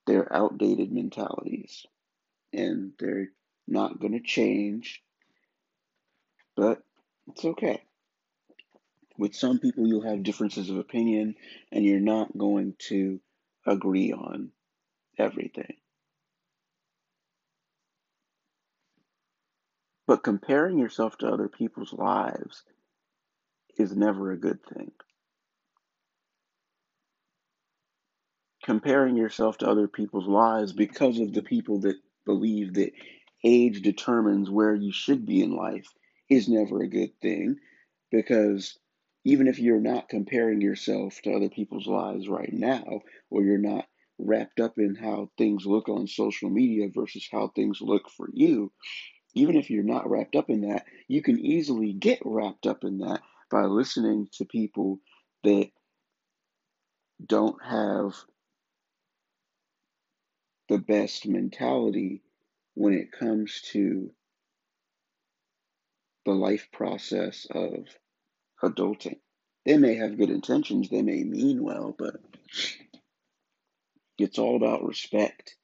their 0.08 0.32
outdated 0.34 0.92
mentalities 0.92 1.86
and 2.54 2.92
they're 3.00 3.30
not 3.68 4.00
going 4.00 4.14
to 4.14 4.20
change, 4.20 5.02
but 6.56 6.84
it's 7.28 7.46
okay. 7.46 7.82
With 9.22 9.36
some 9.36 9.60
people, 9.60 9.86
you'll 9.86 10.02
have 10.02 10.24
differences 10.24 10.72
of 10.72 10.78
opinion 10.80 11.36
and 11.72 11.86
you're 11.86 12.00
not 12.00 12.36
going 12.36 12.74
to 12.90 13.20
agree 13.68 14.12
on 14.12 14.50
everything. 15.16 15.76
But 20.08 20.24
comparing 20.24 20.80
yourself 20.80 21.20
to 21.20 21.28
other 21.28 21.48
people's 21.48 21.94
lives 21.94 22.64
is 23.78 23.96
never 23.96 24.32
a 24.32 24.40
good 24.40 24.58
thing. 24.74 24.90
Comparing 28.64 29.18
yourself 29.18 29.60
to 29.60 29.70
other 29.70 29.88
people's 29.88 30.28
lives 30.28 30.74
because 30.74 31.20
of 31.20 31.32
the 31.32 31.44
people 31.44 31.82
that 31.82 31.98
believe 32.26 32.74
that 32.74 32.92
age 33.44 33.84
determines 33.84 34.50
where 34.50 34.74
you 34.74 34.92
should 34.92 35.28
be 35.28 35.44
in 35.44 35.56
life 35.56 35.94
is 36.28 36.50
never 36.50 36.82
a 36.82 36.88
good 36.88 37.12
thing 37.22 37.58
because 38.10 38.80
even 39.24 39.48
if 39.48 39.60
you're 39.60 39.80
not 39.80 40.10
comparing 40.10 40.62
yourself 40.62 41.20
to 41.24 41.34
other 41.34 41.50
people's 41.50 41.88
lives 41.88 42.28
right 42.28 42.52
now, 42.52 43.02
or 43.30 43.44
you're 43.44 43.58
not 43.58 43.86
wrapped 44.18 44.60
up 44.60 44.78
in 44.78 44.96
how 44.96 45.30
things 45.38 45.66
look 45.66 45.90
on 45.90 46.08
social 46.08 46.50
media 46.50 46.88
versus 46.94 47.28
how 47.32 47.48
things 47.50 47.80
look 47.82 48.10
for 48.10 48.30
you, 48.34 48.72
even 49.34 49.56
if 49.56 49.70
you're 49.70 49.84
not 49.84 50.10
wrapped 50.10 50.36
up 50.36 50.50
in 50.50 50.62
that, 50.62 50.86
you 51.08 51.22
can 51.22 51.40
easily 51.40 51.94
get 51.94 52.20
wrapped 52.26 52.66
up 52.66 52.84
in 52.84 53.00
that 53.00 53.22
by 53.50 53.64
listening 53.64 54.28
to 54.34 54.46
people 54.46 55.00
that 55.44 55.70
don't 57.26 57.62
have 57.64 58.14
the 60.70 60.78
best 60.78 61.28
mentality 61.28 62.22
when 62.74 62.94
it 62.94 63.12
comes 63.12 63.62
to 63.72 64.10
the 66.26 66.32
life 66.32 66.68
process 66.72 67.46
of 67.52 67.86
adulting. 68.64 69.20
They 69.66 69.78
may 69.78 69.96
have 69.96 70.18
good 70.18 70.30
intentions, 70.30 70.90
they 70.90 71.02
may 71.02 71.24
mean 71.24 71.64
well, 71.64 71.96
but 71.98 72.16
it's 74.18 74.40
all 74.40 74.56
about 74.56 74.84
respect. 74.86 75.56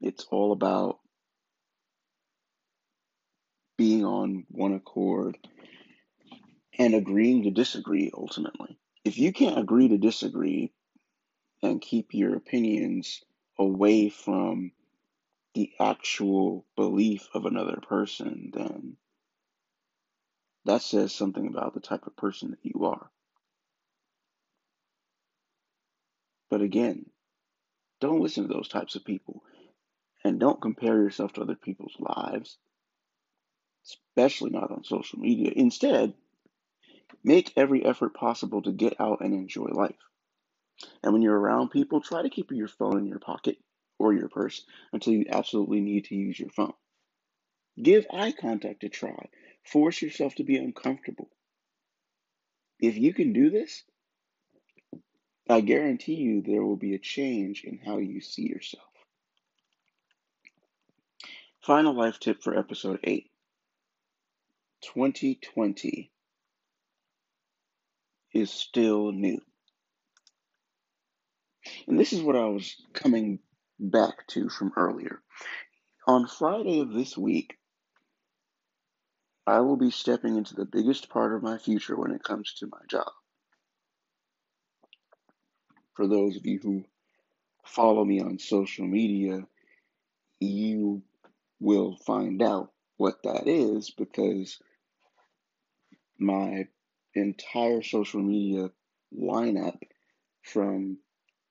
It's 0.00 0.24
all 0.30 0.52
about 0.52 0.98
being 3.78 4.04
on 4.04 4.46
one 4.50 4.74
accord 4.74 5.38
and 6.78 6.94
agreeing 6.94 7.44
to 7.44 7.50
disagree 7.50 8.10
ultimately. 8.14 8.78
If 9.04 9.18
you 9.18 9.32
can't 9.32 9.58
agree 9.58 9.88
to 9.88 9.98
disagree 9.98 10.72
and 11.62 11.80
keep 11.80 12.14
your 12.14 12.36
opinions 12.36 13.22
away 13.58 14.08
from 14.10 14.72
the 15.54 15.72
actual 15.80 16.66
belief 16.76 17.28
of 17.34 17.46
another 17.46 17.80
person, 17.88 18.50
then 18.54 18.96
that 20.64 20.82
says 20.82 21.14
something 21.14 21.46
about 21.46 21.74
the 21.74 21.80
type 21.80 22.06
of 22.06 22.16
person 22.16 22.50
that 22.50 22.58
you 22.62 22.84
are. 22.84 23.10
But 26.50 26.60
again, 26.60 27.06
don't 28.00 28.20
listen 28.20 28.46
to 28.46 28.52
those 28.52 28.68
types 28.68 28.96
of 28.96 29.04
people 29.04 29.42
and 30.24 30.40
don't 30.40 30.60
compare 30.60 30.96
yourself 30.96 31.32
to 31.34 31.42
other 31.42 31.54
people's 31.54 31.96
lives, 31.98 32.58
especially 33.86 34.50
not 34.50 34.70
on 34.70 34.84
social 34.84 35.18
media. 35.18 35.52
Instead, 35.54 36.14
make 37.24 37.52
every 37.56 37.84
effort 37.84 38.14
possible 38.14 38.62
to 38.62 38.72
get 38.72 39.00
out 39.00 39.20
and 39.20 39.32
enjoy 39.34 39.68
life. 39.72 39.94
And 41.02 41.12
when 41.12 41.22
you're 41.22 41.38
around 41.38 41.70
people, 41.70 42.00
try 42.00 42.22
to 42.22 42.30
keep 42.30 42.50
your 42.50 42.68
phone 42.68 42.98
in 42.98 43.06
your 43.06 43.18
pocket 43.18 43.58
or 43.98 44.12
your 44.12 44.28
purse 44.28 44.64
until 44.92 45.12
you 45.12 45.26
absolutely 45.30 45.80
need 45.80 46.06
to 46.06 46.14
use 46.14 46.38
your 46.38 46.50
phone. 46.50 46.72
Give 47.80 48.06
eye 48.12 48.32
contact 48.32 48.84
a 48.84 48.88
try. 48.88 49.28
Force 49.64 50.02
yourself 50.02 50.34
to 50.36 50.44
be 50.44 50.56
uncomfortable. 50.56 51.30
If 52.80 52.96
you 52.96 53.12
can 53.12 53.32
do 53.32 53.50
this, 53.50 53.84
I 55.48 55.60
guarantee 55.60 56.14
you 56.14 56.42
there 56.42 56.62
will 56.62 56.76
be 56.76 56.94
a 56.94 56.98
change 56.98 57.64
in 57.64 57.78
how 57.84 57.98
you 57.98 58.20
see 58.20 58.48
yourself. 58.48 58.84
Final 61.62 61.94
life 61.94 62.18
tip 62.18 62.42
for 62.42 62.58
episode 62.58 63.00
8 63.04 63.30
2020 64.82 66.10
is 68.32 68.50
still 68.50 69.12
new. 69.12 69.40
And 71.86 71.98
this 71.98 72.12
is 72.12 72.22
what 72.22 72.36
I 72.36 72.46
was 72.46 72.76
coming 72.92 73.40
back 73.78 74.26
to 74.28 74.48
from 74.48 74.72
earlier. 74.76 75.20
On 76.06 76.26
Friday 76.26 76.80
of 76.80 76.92
this 76.92 77.16
week, 77.16 77.58
I 79.46 79.60
will 79.60 79.76
be 79.76 79.90
stepping 79.90 80.36
into 80.36 80.54
the 80.54 80.64
biggest 80.64 81.08
part 81.08 81.34
of 81.34 81.42
my 81.42 81.58
future 81.58 81.96
when 81.96 82.12
it 82.12 82.22
comes 82.22 82.54
to 82.54 82.66
my 82.66 82.80
job. 82.88 83.10
For 85.94 86.06
those 86.06 86.36
of 86.36 86.46
you 86.46 86.58
who 86.62 86.84
follow 87.64 88.04
me 88.04 88.20
on 88.20 88.38
social 88.38 88.86
media, 88.86 89.46
you 90.40 91.02
will 91.58 91.96
find 91.96 92.42
out 92.42 92.72
what 92.96 93.22
that 93.24 93.46
is 93.46 93.90
because 93.90 94.58
my 96.18 96.68
entire 97.14 97.82
social 97.82 98.22
media 98.22 98.70
lineup 99.14 99.78
from 100.42 100.98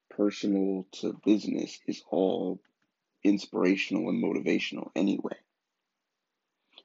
personal 0.10 0.88
to 0.92 1.20
business 1.26 1.80
is 1.88 2.04
all 2.10 2.60
inspirational 3.24 4.10
and 4.10 4.24
motivational 4.24 4.92
anyway. 4.96 5.36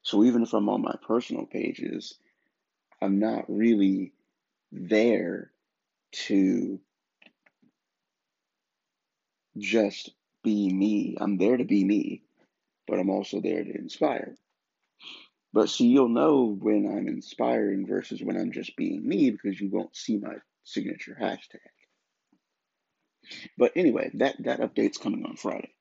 So 0.05 0.23
even 0.25 0.43
if 0.43 0.53
I'm 0.53 0.69
on 0.69 0.83
my 0.83 0.95
personal 1.03 1.47
pages, 1.47 2.14
I'm 3.01 3.19
not 3.19 3.47
really 3.49 4.12
there 4.71 5.51
to 6.27 6.79
just 9.57 10.11
be 10.43 10.71
me. 10.73 11.17
I'm 11.19 11.38
there 11.38 11.57
to 11.57 11.64
be 11.64 11.85
me, 11.85 12.23
but 12.87 12.99
I'm 12.99 13.09
also 13.09 13.40
there 13.40 13.64
to 13.64 13.75
inspire. 13.75 14.37
But 15.55 15.71
see, 15.71 15.87
you'll 15.87 16.09
know 16.09 16.55
when 16.61 16.87
I'm 16.87 17.09
inspiring 17.09 17.87
versus 17.87 18.23
when 18.23 18.37
I'm 18.37 18.53
just 18.53 18.77
being 18.77 19.09
me 19.09 19.31
because 19.31 19.59
you 19.59 19.71
won't 19.71 19.97
see 19.97 20.19
my 20.19 20.35
signature 20.64 21.17
hashtag. 21.19 21.61
But 23.57 23.73
anyway, 23.75 24.11
that, 24.14 24.37
that 24.40 24.61
update's 24.61 24.99
coming 24.99 25.25
on 25.25 25.37
Friday. 25.37 25.73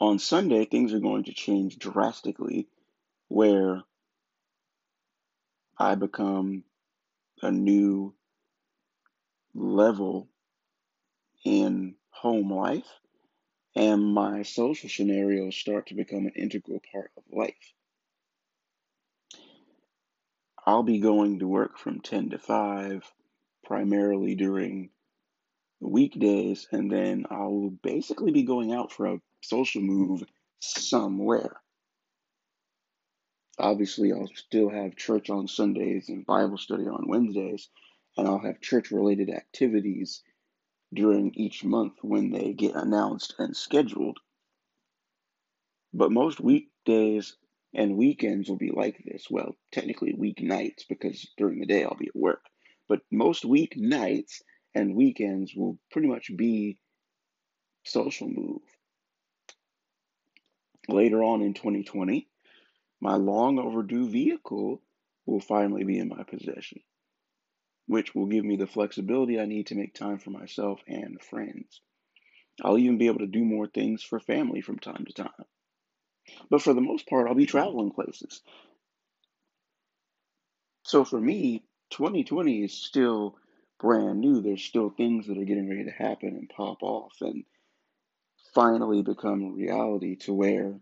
On 0.00 0.18
Sunday, 0.18 0.64
things 0.64 0.92
are 0.92 1.00
going 1.00 1.24
to 1.24 1.32
change 1.32 1.78
drastically 1.78 2.68
where 3.28 3.82
I 5.76 5.96
become 5.96 6.64
a 7.42 7.50
new 7.50 8.14
level 9.54 10.28
in 11.44 11.96
home 12.10 12.52
life 12.52 12.86
and 13.74 14.12
my 14.12 14.42
social 14.42 14.88
scenarios 14.88 15.56
start 15.56 15.86
to 15.88 15.94
become 15.94 16.26
an 16.26 16.32
integral 16.36 16.80
part 16.92 17.10
of 17.16 17.22
life. 17.30 17.74
I'll 20.66 20.82
be 20.82 20.98
going 20.98 21.38
to 21.38 21.48
work 21.48 21.78
from 21.78 22.00
10 22.00 22.30
to 22.30 22.38
5, 22.38 23.02
primarily 23.64 24.34
during 24.34 24.90
weekdays, 25.80 26.66
and 26.72 26.90
then 26.90 27.26
I'll 27.30 27.70
basically 27.70 28.32
be 28.32 28.42
going 28.42 28.72
out 28.72 28.92
for 28.92 29.06
a 29.06 29.20
social 29.40 29.82
move 29.82 30.22
somewhere. 30.60 31.60
Obviously, 33.58 34.12
I'll 34.12 34.30
still 34.34 34.70
have 34.70 34.96
church 34.96 35.30
on 35.30 35.48
Sundays 35.48 36.08
and 36.08 36.24
Bible 36.24 36.58
study 36.58 36.86
on 36.86 37.08
Wednesdays, 37.08 37.68
and 38.16 38.28
I'll 38.28 38.38
have 38.38 38.60
church 38.60 38.90
related 38.90 39.30
activities 39.30 40.22
during 40.94 41.34
each 41.34 41.64
month 41.64 41.94
when 42.02 42.30
they 42.30 42.52
get 42.52 42.74
announced 42.74 43.34
and 43.38 43.56
scheduled. 43.56 44.18
But 45.92 46.12
most 46.12 46.40
weekdays 46.40 47.36
and 47.74 47.96
weekends 47.96 48.48
will 48.48 48.56
be 48.56 48.70
like 48.70 49.02
this. 49.04 49.26
Well, 49.30 49.56
technically 49.72 50.14
weeknights 50.14 50.86
because 50.88 51.28
during 51.36 51.60
the 51.60 51.66
day 51.66 51.84
I'll 51.84 51.96
be 51.96 52.08
at 52.08 52.16
work. 52.16 52.44
But 52.88 53.00
most 53.10 53.44
weeknights 53.44 54.42
and 54.74 54.94
weekends 54.94 55.54
will 55.54 55.78
pretty 55.90 56.08
much 56.08 56.30
be 56.36 56.78
social 57.84 58.28
move. 58.28 58.62
Later 60.88 61.22
on 61.22 61.42
in 61.42 61.54
2020, 61.54 62.28
my 63.00 63.16
long 63.16 63.58
overdue 63.58 64.08
vehicle 64.08 64.82
will 65.26 65.40
finally 65.40 65.84
be 65.84 65.98
in 65.98 66.08
my 66.08 66.22
possession 66.24 66.80
which 67.88 68.14
will 68.14 68.26
give 68.26 68.44
me 68.44 68.56
the 68.56 68.66
flexibility 68.66 69.40
I 69.40 69.46
need 69.46 69.68
to 69.68 69.74
make 69.74 69.94
time 69.94 70.18
for 70.18 70.30
myself 70.30 70.80
and 70.86 71.20
friends. 71.22 71.80
I'll 72.62 72.78
even 72.78 72.98
be 72.98 73.06
able 73.06 73.20
to 73.20 73.26
do 73.26 73.44
more 73.44 73.66
things 73.66 74.02
for 74.02 74.20
family 74.20 74.60
from 74.60 74.78
time 74.78 75.06
to 75.06 75.12
time. 75.12 75.44
But 76.50 76.60
for 76.60 76.74
the 76.74 76.82
most 76.82 77.08
part, 77.08 77.26
I'll 77.26 77.34
be 77.34 77.46
traveling 77.46 77.90
places. 77.90 78.42
So 80.84 81.04
for 81.04 81.18
me, 81.18 81.64
2020 81.90 82.64
is 82.64 82.74
still 82.74 83.36
brand 83.80 84.20
new. 84.20 84.42
There's 84.42 84.62
still 84.62 84.90
things 84.90 85.26
that 85.26 85.38
are 85.38 85.44
getting 85.44 85.68
ready 85.68 85.84
to 85.84 85.90
happen 85.90 86.36
and 86.36 86.50
pop 86.54 86.82
off 86.82 87.14
and 87.22 87.44
finally 88.54 89.02
become 89.02 89.54
reality 89.54 90.16
to 90.16 90.34
where 90.34 90.80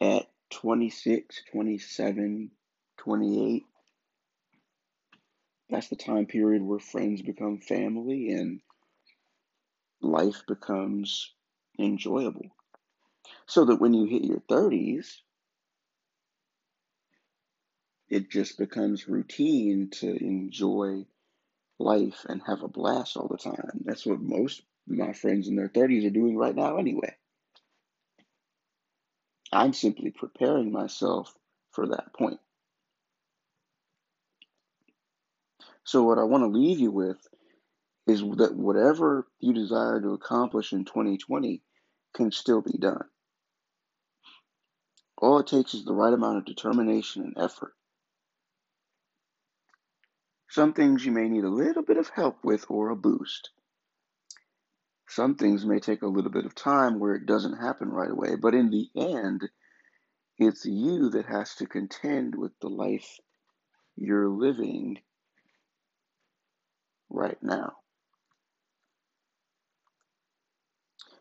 at 0.00 0.26
26, 0.50 1.42
27, 1.52 2.50
28, 2.98 3.66
That's 5.68 5.88
the 5.88 5.96
time 5.96 6.26
period 6.26 6.62
where 6.62 6.78
friends 6.78 7.22
become 7.22 7.58
family 7.58 8.30
and 8.30 8.60
life 10.00 10.42
becomes 10.46 11.34
enjoyable. 11.78 12.46
So 13.46 13.64
that 13.66 13.80
when 13.80 13.94
you 13.94 14.06
hit 14.06 14.24
your 14.24 14.40
30s, 14.48 15.22
it 18.08 18.30
just 18.30 18.58
becomes 18.58 19.08
routine 19.08 19.90
to 19.90 20.16
enjoy 20.16 21.06
life 21.78 22.24
and 22.28 22.42
have 22.46 22.62
a 22.62 22.68
blast 22.68 23.16
all 23.16 23.28
the 23.28 23.38
time. 23.38 23.82
That's 23.84 24.06
what 24.06 24.20
most 24.20 24.62
my 24.86 25.12
friends 25.12 25.48
in 25.48 25.56
their 25.56 25.68
30s 25.68 26.06
are 26.06 26.10
doing 26.10 26.36
right 26.36 26.54
now, 26.54 26.76
anyway. 26.76 27.14
I'm 29.52 29.72
simply 29.72 30.10
preparing 30.10 30.72
myself 30.72 31.34
for 31.72 31.88
that 31.88 32.12
point. 32.12 32.40
So, 35.84 36.02
what 36.02 36.18
I 36.18 36.24
want 36.24 36.42
to 36.42 36.58
leave 36.58 36.80
you 36.80 36.90
with 36.90 37.18
is 38.06 38.20
that 38.20 38.54
whatever 38.54 39.26
you 39.40 39.52
desire 39.52 40.00
to 40.00 40.14
accomplish 40.14 40.72
in 40.72 40.84
2020 40.84 41.62
can 42.14 42.30
still 42.32 42.60
be 42.60 42.76
done. 42.78 43.04
All 45.18 45.38
it 45.38 45.46
takes 45.46 45.74
is 45.74 45.84
the 45.84 45.94
right 45.94 46.12
amount 46.12 46.38
of 46.38 46.44
determination 46.44 47.22
and 47.22 47.38
effort. 47.38 47.72
Some 50.48 50.72
things 50.72 51.04
you 51.04 51.12
may 51.12 51.28
need 51.28 51.44
a 51.44 51.48
little 51.48 51.82
bit 51.82 51.96
of 51.96 52.08
help 52.10 52.44
with 52.44 52.66
or 52.68 52.90
a 52.90 52.96
boost. 52.96 53.50
Some 55.08 55.36
things 55.36 55.64
may 55.64 55.78
take 55.78 56.02
a 56.02 56.08
little 56.08 56.30
bit 56.30 56.46
of 56.46 56.54
time 56.54 56.98
where 56.98 57.14
it 57.14 57.26
doesn't 57.26 57.58
happen 57.58 57.88
right 57.90 58.10
away, 58.10 58.36
but 58.36 58.54
in 58.54 58.70
the 58.70 58.88
end, 58.96 59.48
it's 60.38 60.64
you 60.64 61.10
that 61.10 61.26
has 61.26 61.54
to 61.56 61.66
contend 61.66 62.34
with 62.34 62.52
the 62.60 62.68
life 62.68 63.18
you're 63.96 64.28
living 64.28 64.98
right 67.08 67.38
now. 67.42 67.72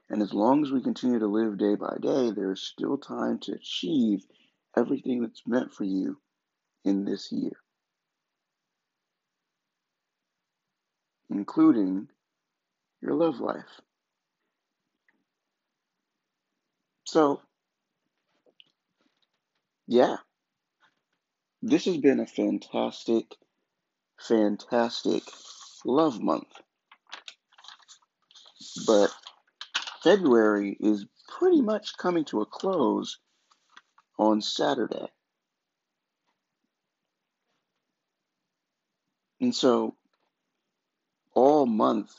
And 0.10 0.22
as 0.22 0.34
long 0.34 0.64
as 0.64 0.72
we 0.72 0.82
continue 0.82 1.20
to 1.20 1.28
live 1.28 1.58
day 1.58 1.76
by 1.76 1.98
day, 2.02 2.32
there's 2.32 2.62
still 2.62 2.98
time 2.98 3.40
to 3.40 3.54
achieve 3.54 4.26
everything 4.76 5.22
that's 5.22 5.48
meant 5.48 5.74
for 5.74 5.84
you 5.84 6.20
in 6.84 7.06
this 7.06 7.32
year, 7.32 7.54
including 11.30 12.08
your 13.06 13.16
love 13.16 13.40
life. 13.40 13.82
So, 17.06 17.42
yeah, 19.88 20.18
this 21.62 21.86
has 21.86 21.98
been 21.98 22.20
a 22.20 22.26
fantastic, 22.26 23.26
fantastic 24.20 25.24
love 25.86 26.20
month. 26.20 26.48
But 28.88 29.12
February 30.04 30.76
is 30.80 31.06
pretty 31.38 31.62
much 31.62 31.98
coming 31.98 32.26
to 32.26 32.42
a 32.42 32.46
close 32.46 33.20
on 34.18 34.42
Saturday. 34.42 35.08
And 39.40 39.54
so 39.54 39.96
all 41.36 41.68
month 41.68 42.12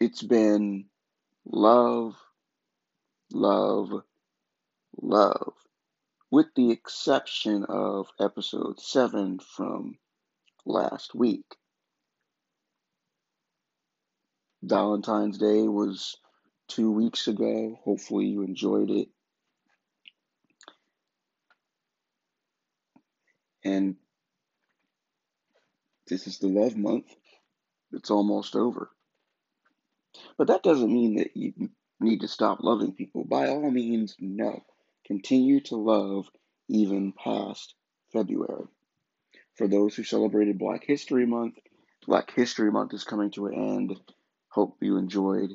it's 0.00 0.22
been 0.22 0.86
love, 1.44 2.16
love, 3.32 4.02
love, 5.00 5.52
with 6.30 6.46
the 6.56 6.70
exception 6.70 7.66
of 7.68 8.08
episode 8.18 8.80
7 8.80 9.40
from 9.40 9.98
last 10.64 11.14
week. 11.14 11.44
Valentine's 14.62 15.36
Day 15.36 15.68
was 15.68 16.16
two 16.68 16.90
weeks 16.90 17.28
ago. 17.28 17.78
Hopefully, 17.84 18.26
you 18.26 18.42
enjoyed 18.42 18.90
it. 18.90 19.08
And 23.62 23.96
this 26.08 26.26
is 26.26 26.38
the 26.38 26.48
love 26.48 26.76
month. 26.76 27.06
It's 27.92 28.10
almost 28.10 28.56
over. 28.56 28.90
But 30.40 30.46
that 30.46 30.62
doesn't 30.62 30.90
mean 30.90 31.16
that 31.16 31.36
you 31.36 31.52
need 32.00 32.22
to 32.22 32.26
stop 32.26 32.62
loving 32.62 32.94
people. 32.94 33.24
By 33.24 33.48
all 33.48 33.70
means, 33.70 34.16
no. 34.18 34.64
Continue 35.04 35.60
to 35.64 35.76
love 35.76 36.30
even 36.66 37.12
past 37.12 37.74
February. 38.10 38.64
For 39.56 39.68
those 39.68 39.94
who 39.94 40.02
celebrated 40.02 40.58
Black 40.58 40.82
History 40.86 41.26
Month, 41.26 41.58
Black 42.06 42.30
History 42.34 42.72
Month 42.72 42.94
is 42.94 43.04
coming 43.04 43.30
to 43.32 43.48
an 43.48 43.54
end. 43.54 44.00
Hope 44.48 44.78
you 44.80 44.96
enjoyed 44.96 45.50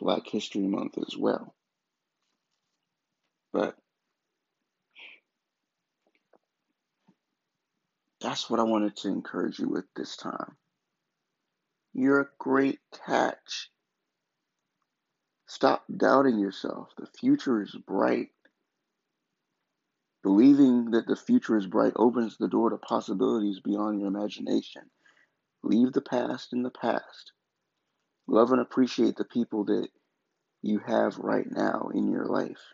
Black 0.00 0.26
History 0.26 0.68
Month 0.68 0.96
as 0.96 1.14
well. 1.14 1.54
But 3.52 3.76
that's 8.22 8.48
what 8.48 8.58
I 8.58 8.62
wanted 8.62 8.96
to 8.96 9.08
encourage 9.08 9.58
you 9.58 9.68
with 9.68 9.84
this 9.94 10.16
time. 10.16 10.56
You're 11.92 12.22
a 12.22 12.28
great 12.38 12.78
catch. 13.04 13.68
Stop 15.46 15.84
doubting 15.94 16.38
yourself. 16.38 16.88
The 16.96 17.06
future 17.06 17.62
is 17.62 17.74
bright. 17.86 18.30
Believing 20.22 20.92
that 20.92 21.06
the 21.06 21.16
future 21.16 21.56
is 21.56 21.66
bright 21.66 21.92
opens 21.96 22.38
the 22.38 22.48
door 22.48 22.70
to 22.70 22.78
possibilities 22.78 23.60
beyond 23.60 24.00
your 24.00 24.08
imagination. 24.08 24.90
Leave 25.62 25.92
the 25.92 26.00
past 26.00 26.52
in 26.52 26.62
the 26.62 26.70
past. 26.70 27.32
Love 28.26 28.52
and 28.52 28.60
appreciate 28.60 29.16
the 29.16 29.24
people 29.24 29.64
that 29.64 29.88
you 30.62 30.78
have 30.78 31.18
right 31.18 31.46
now 31.50 31.90
in 31.92 32.10
your 32.10 32.24
life. 32.24 32.72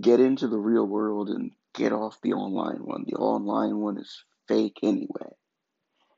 Get 0.00 0.18
into 0.18 0.48
the 0.48 0.58
real 0.58 0.84
world 0.84 1.28
and 1.28 1.52
get 1.74 1.92
off 1.92 2.20
the 2.22 2.32
online 2.32 2.84
one. 2.84 3.04
The 3.06 3.16
online 3.16 3.78
one 3.78 3.98
is 3.98 4.24
fake 4.48 4.78
anyway. 4.82 5.30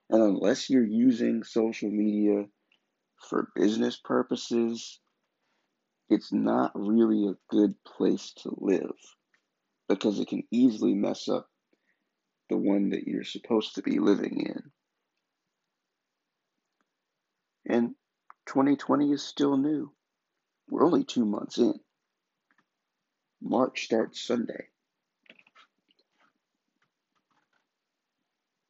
And 0.09 0.23
unless 0.23 0.71
you're 0.71 0.83
using 0.85 1.45
social 1.45 1.91
media 1.91 2.47
for 3.21 3.51
business 3.55 3.97
purposes, 3.97 4.99
it's 6.09 6.33
not 6.33 6.73
really 6.75 7.29
a 7.29 7.39
good 7.55 7.75
place 7.85 8.33
to 8.39 8.55
live 8.59 8.97
because 9.89 10.19
it 10.19 10.29
can 10.29 10.43
easily 10.51 10.95
mess 10.95 11.29
up 11.29 11.49
the 12.49 12.57
one 12.57 12.91
that 12.91 13.07
you're 13.07 13.25
supposed 13.25 13.77
to 13.77 13.83
be 13.83 13.99
living 13.99 14.41
in. 14.47 14.71
And 17.67 17.95
2020 18.47 19.13
is 19.13 19.23
still 19.23 19.57
new. 19.57 19.93
We're 20.69 20.85
only 20.85 21.05
two 21.05 21.25
months 21.25 21.59
in. 21.59 21.75
March 23.41 23.85
starts 23.85 24.21
Sunday. 24.21 24.67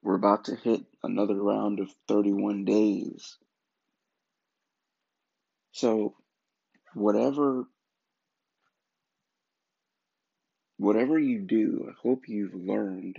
We're 0.02 0.16
about 0.16 0.44
to 0.46 0.56
hit 0.56 0.82
another 1.02 1.34
round 1.34 1.80
of 1.80 1.88
31 2.08 2.64
days. 2.64 3.36
So, 5.80 6.14
whatever 6.92 7.64
whatever 10.76 11.18
you 11.18 11.38
do, 11.38 11.88
I 11.88 11.94
hope 12.02 12.28
you've 12.28 12.54
learned 12.54 13.18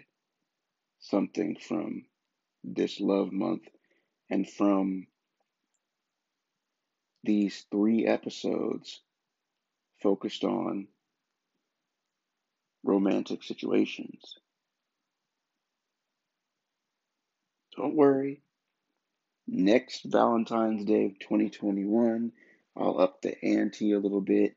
something 0.99 1.55
from 1.55 2.05
this 2.63 2.99
love 2.99 3.31
month 3.31 3.63
and 4.29 4.47
from 4.47 5.07
these 7.23 7.65
three 7.71 8.05
episodes 8.05 9.01
focused 10.03 10.43
on 10.43 10.87
romantic 12.83 13.41
situations. 13.41 14.35
Don't 17.75 17.95
worry. 17.95 18.43
Next 19.47 20.03
Valentine's 20.05 20.85
Day 20.85 21.05
of 21.05 21.17
2021, 21.17 22.31
I'll 22.75 22.99
up 22.99 23.21
the 23.21 23.35
ante 23.43 23.91
a 23.91 23.99
little 23.99 24.21
bit. 24.21 24.55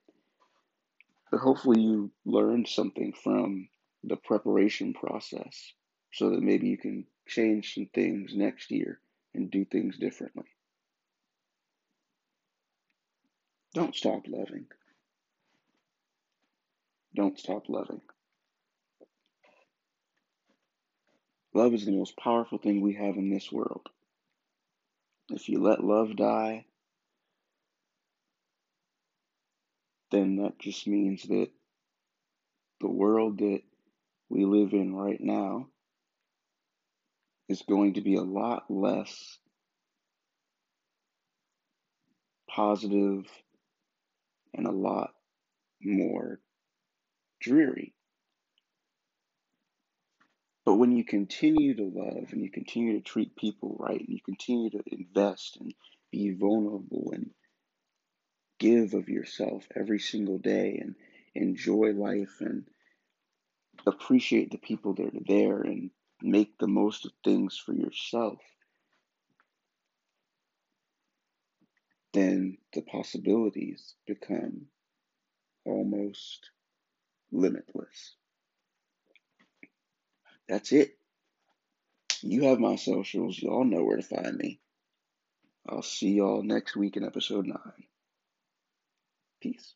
But 1.30 1.40
hopefully, 1.40 1.80
you 1.80 2.10
learned 2.24 2.68
something 2.68 3.12
from 3.12 3.68
the 4.04 4.16
preparation 4.16 4.94
process 4.94 5.72
so 6.12 6.30
that 6.30 6.42
maybe 6.42 6.68
you 6.68 6.78
can 6.78 7.06
change 7.26 7.74
some 7.74 7.88
things 7.92 8.34
next 8.34 8.70
year 8.70 9.00
and 9.34 9.50
do 9.50 9.64
things 9.64 9.98
differently. 9.98 10.44
Don't 13.74 13.96
stop 13.96 14.22
loving. 14.28 14.66
Don't 17.16 17.38
stop 17.38 17.68
loving. 17.68 18.02
Love 21.52 21.72
is 21.72 21.84
the 21.84 21.92
most 21.92 22.16
powerful 22.16 22.58
thing 22.58 22.80
we 22.80 22.94
have 22.94 23.16
in 23.16 23.30
this 23.30 23.50
world. 23.50 23.88
If 25.30 25.48
you 25.48 25.62
let 25.62 25.82
love 25.82 26.16
die, 26.16 26.66
then 30.14 30.36
that 30.36 30.58
just 30.60 30.86
means 30.86 31.24
that 31.24 31.48
the 32.80 32.88
world 32.88 33.38
that 33.38 33.62
we 34.28 34.44
live 34.44 34.72
in 34.72 34.94
right 34.94 35.20
now 35.20 35.66
is 37.48 37.62
going 37.68 37.94
to 37.94 38.00
be 38.00 38.14
a 38.14 38.22
lot 38.22 38.64
less 38.70 39.38
positive 42.48 43.24
and 44.54 44.66
a 44.66 44.72
lot 44.72 45.10
more 45.82 46.38
dreary. 47.40 47.92
But 50.64 50.76
when 50.76 50.92
you 50.92 51.04
continue 51.04 51.74
to 51.74 51.92
love 51.92 52.32
and 52.32 52.40
you 52.40 52.50
continue 52.50 52.94
to 52.94 53.04
treat 53.04 53.36
people 53.36 53.76
right 53.78 53.98
and 53.98 54.08
you 54.08 54.20
continue 54.24 54.70
to 54.70 54.82
invest 54.86 55.58
and 55.60 55.74
be 56.10 56.30
vulnerable 56.30 57.10
and 57.12 57.30
give 58.58 58.94
of 58.94 59.08
yourself 59.08 59.64
every 59.74 59.98
single 59.98 60.38
day 60.38 60.78
and 60.80 60.94
enjoy 61.34 61.92
life 61.92 62.36
and 62.40 62.64
appreciate 63.86 64.50
the 64.50 64.58
people 64.58 64.94
that 64.94 65.14
are 65.14 65.26
there 65.26 65.60
and 65.62 65.90
make 66.22 66.56
the 66.58 66.66
most 66.66 67.04
of 67.04 67.12
things 67.22 67.56
for 67.58 67.72
yourself, 67.72 68.38
then 72.12 72.56
the 72.72 72.82
possibilities 72.82 73.94
become 74.06 74.66
almost 75.64 76.50
limitless. 77.32 78.14
That's 80.48 80.72
it. 80.72 80.96
You 82.22 82.44
have 82.44 82.58
my 82.58 82.76
socials. 82.76 83.38
Y'all 83.38 83.64
know 83.64 83.82
where 83.82 83.96
to 83.96 84.02
find 84.02 84.36
me. 84.36 84.60
I'll 85.68 85.82
see 85.82 86.12
y'all 86.12 86.42
next 86.42 86.76
week 86.76 86.96
in 86.96 87.04
episode 87.04 87.46
9. 87.46 87.56
Peace. 89.44 89.74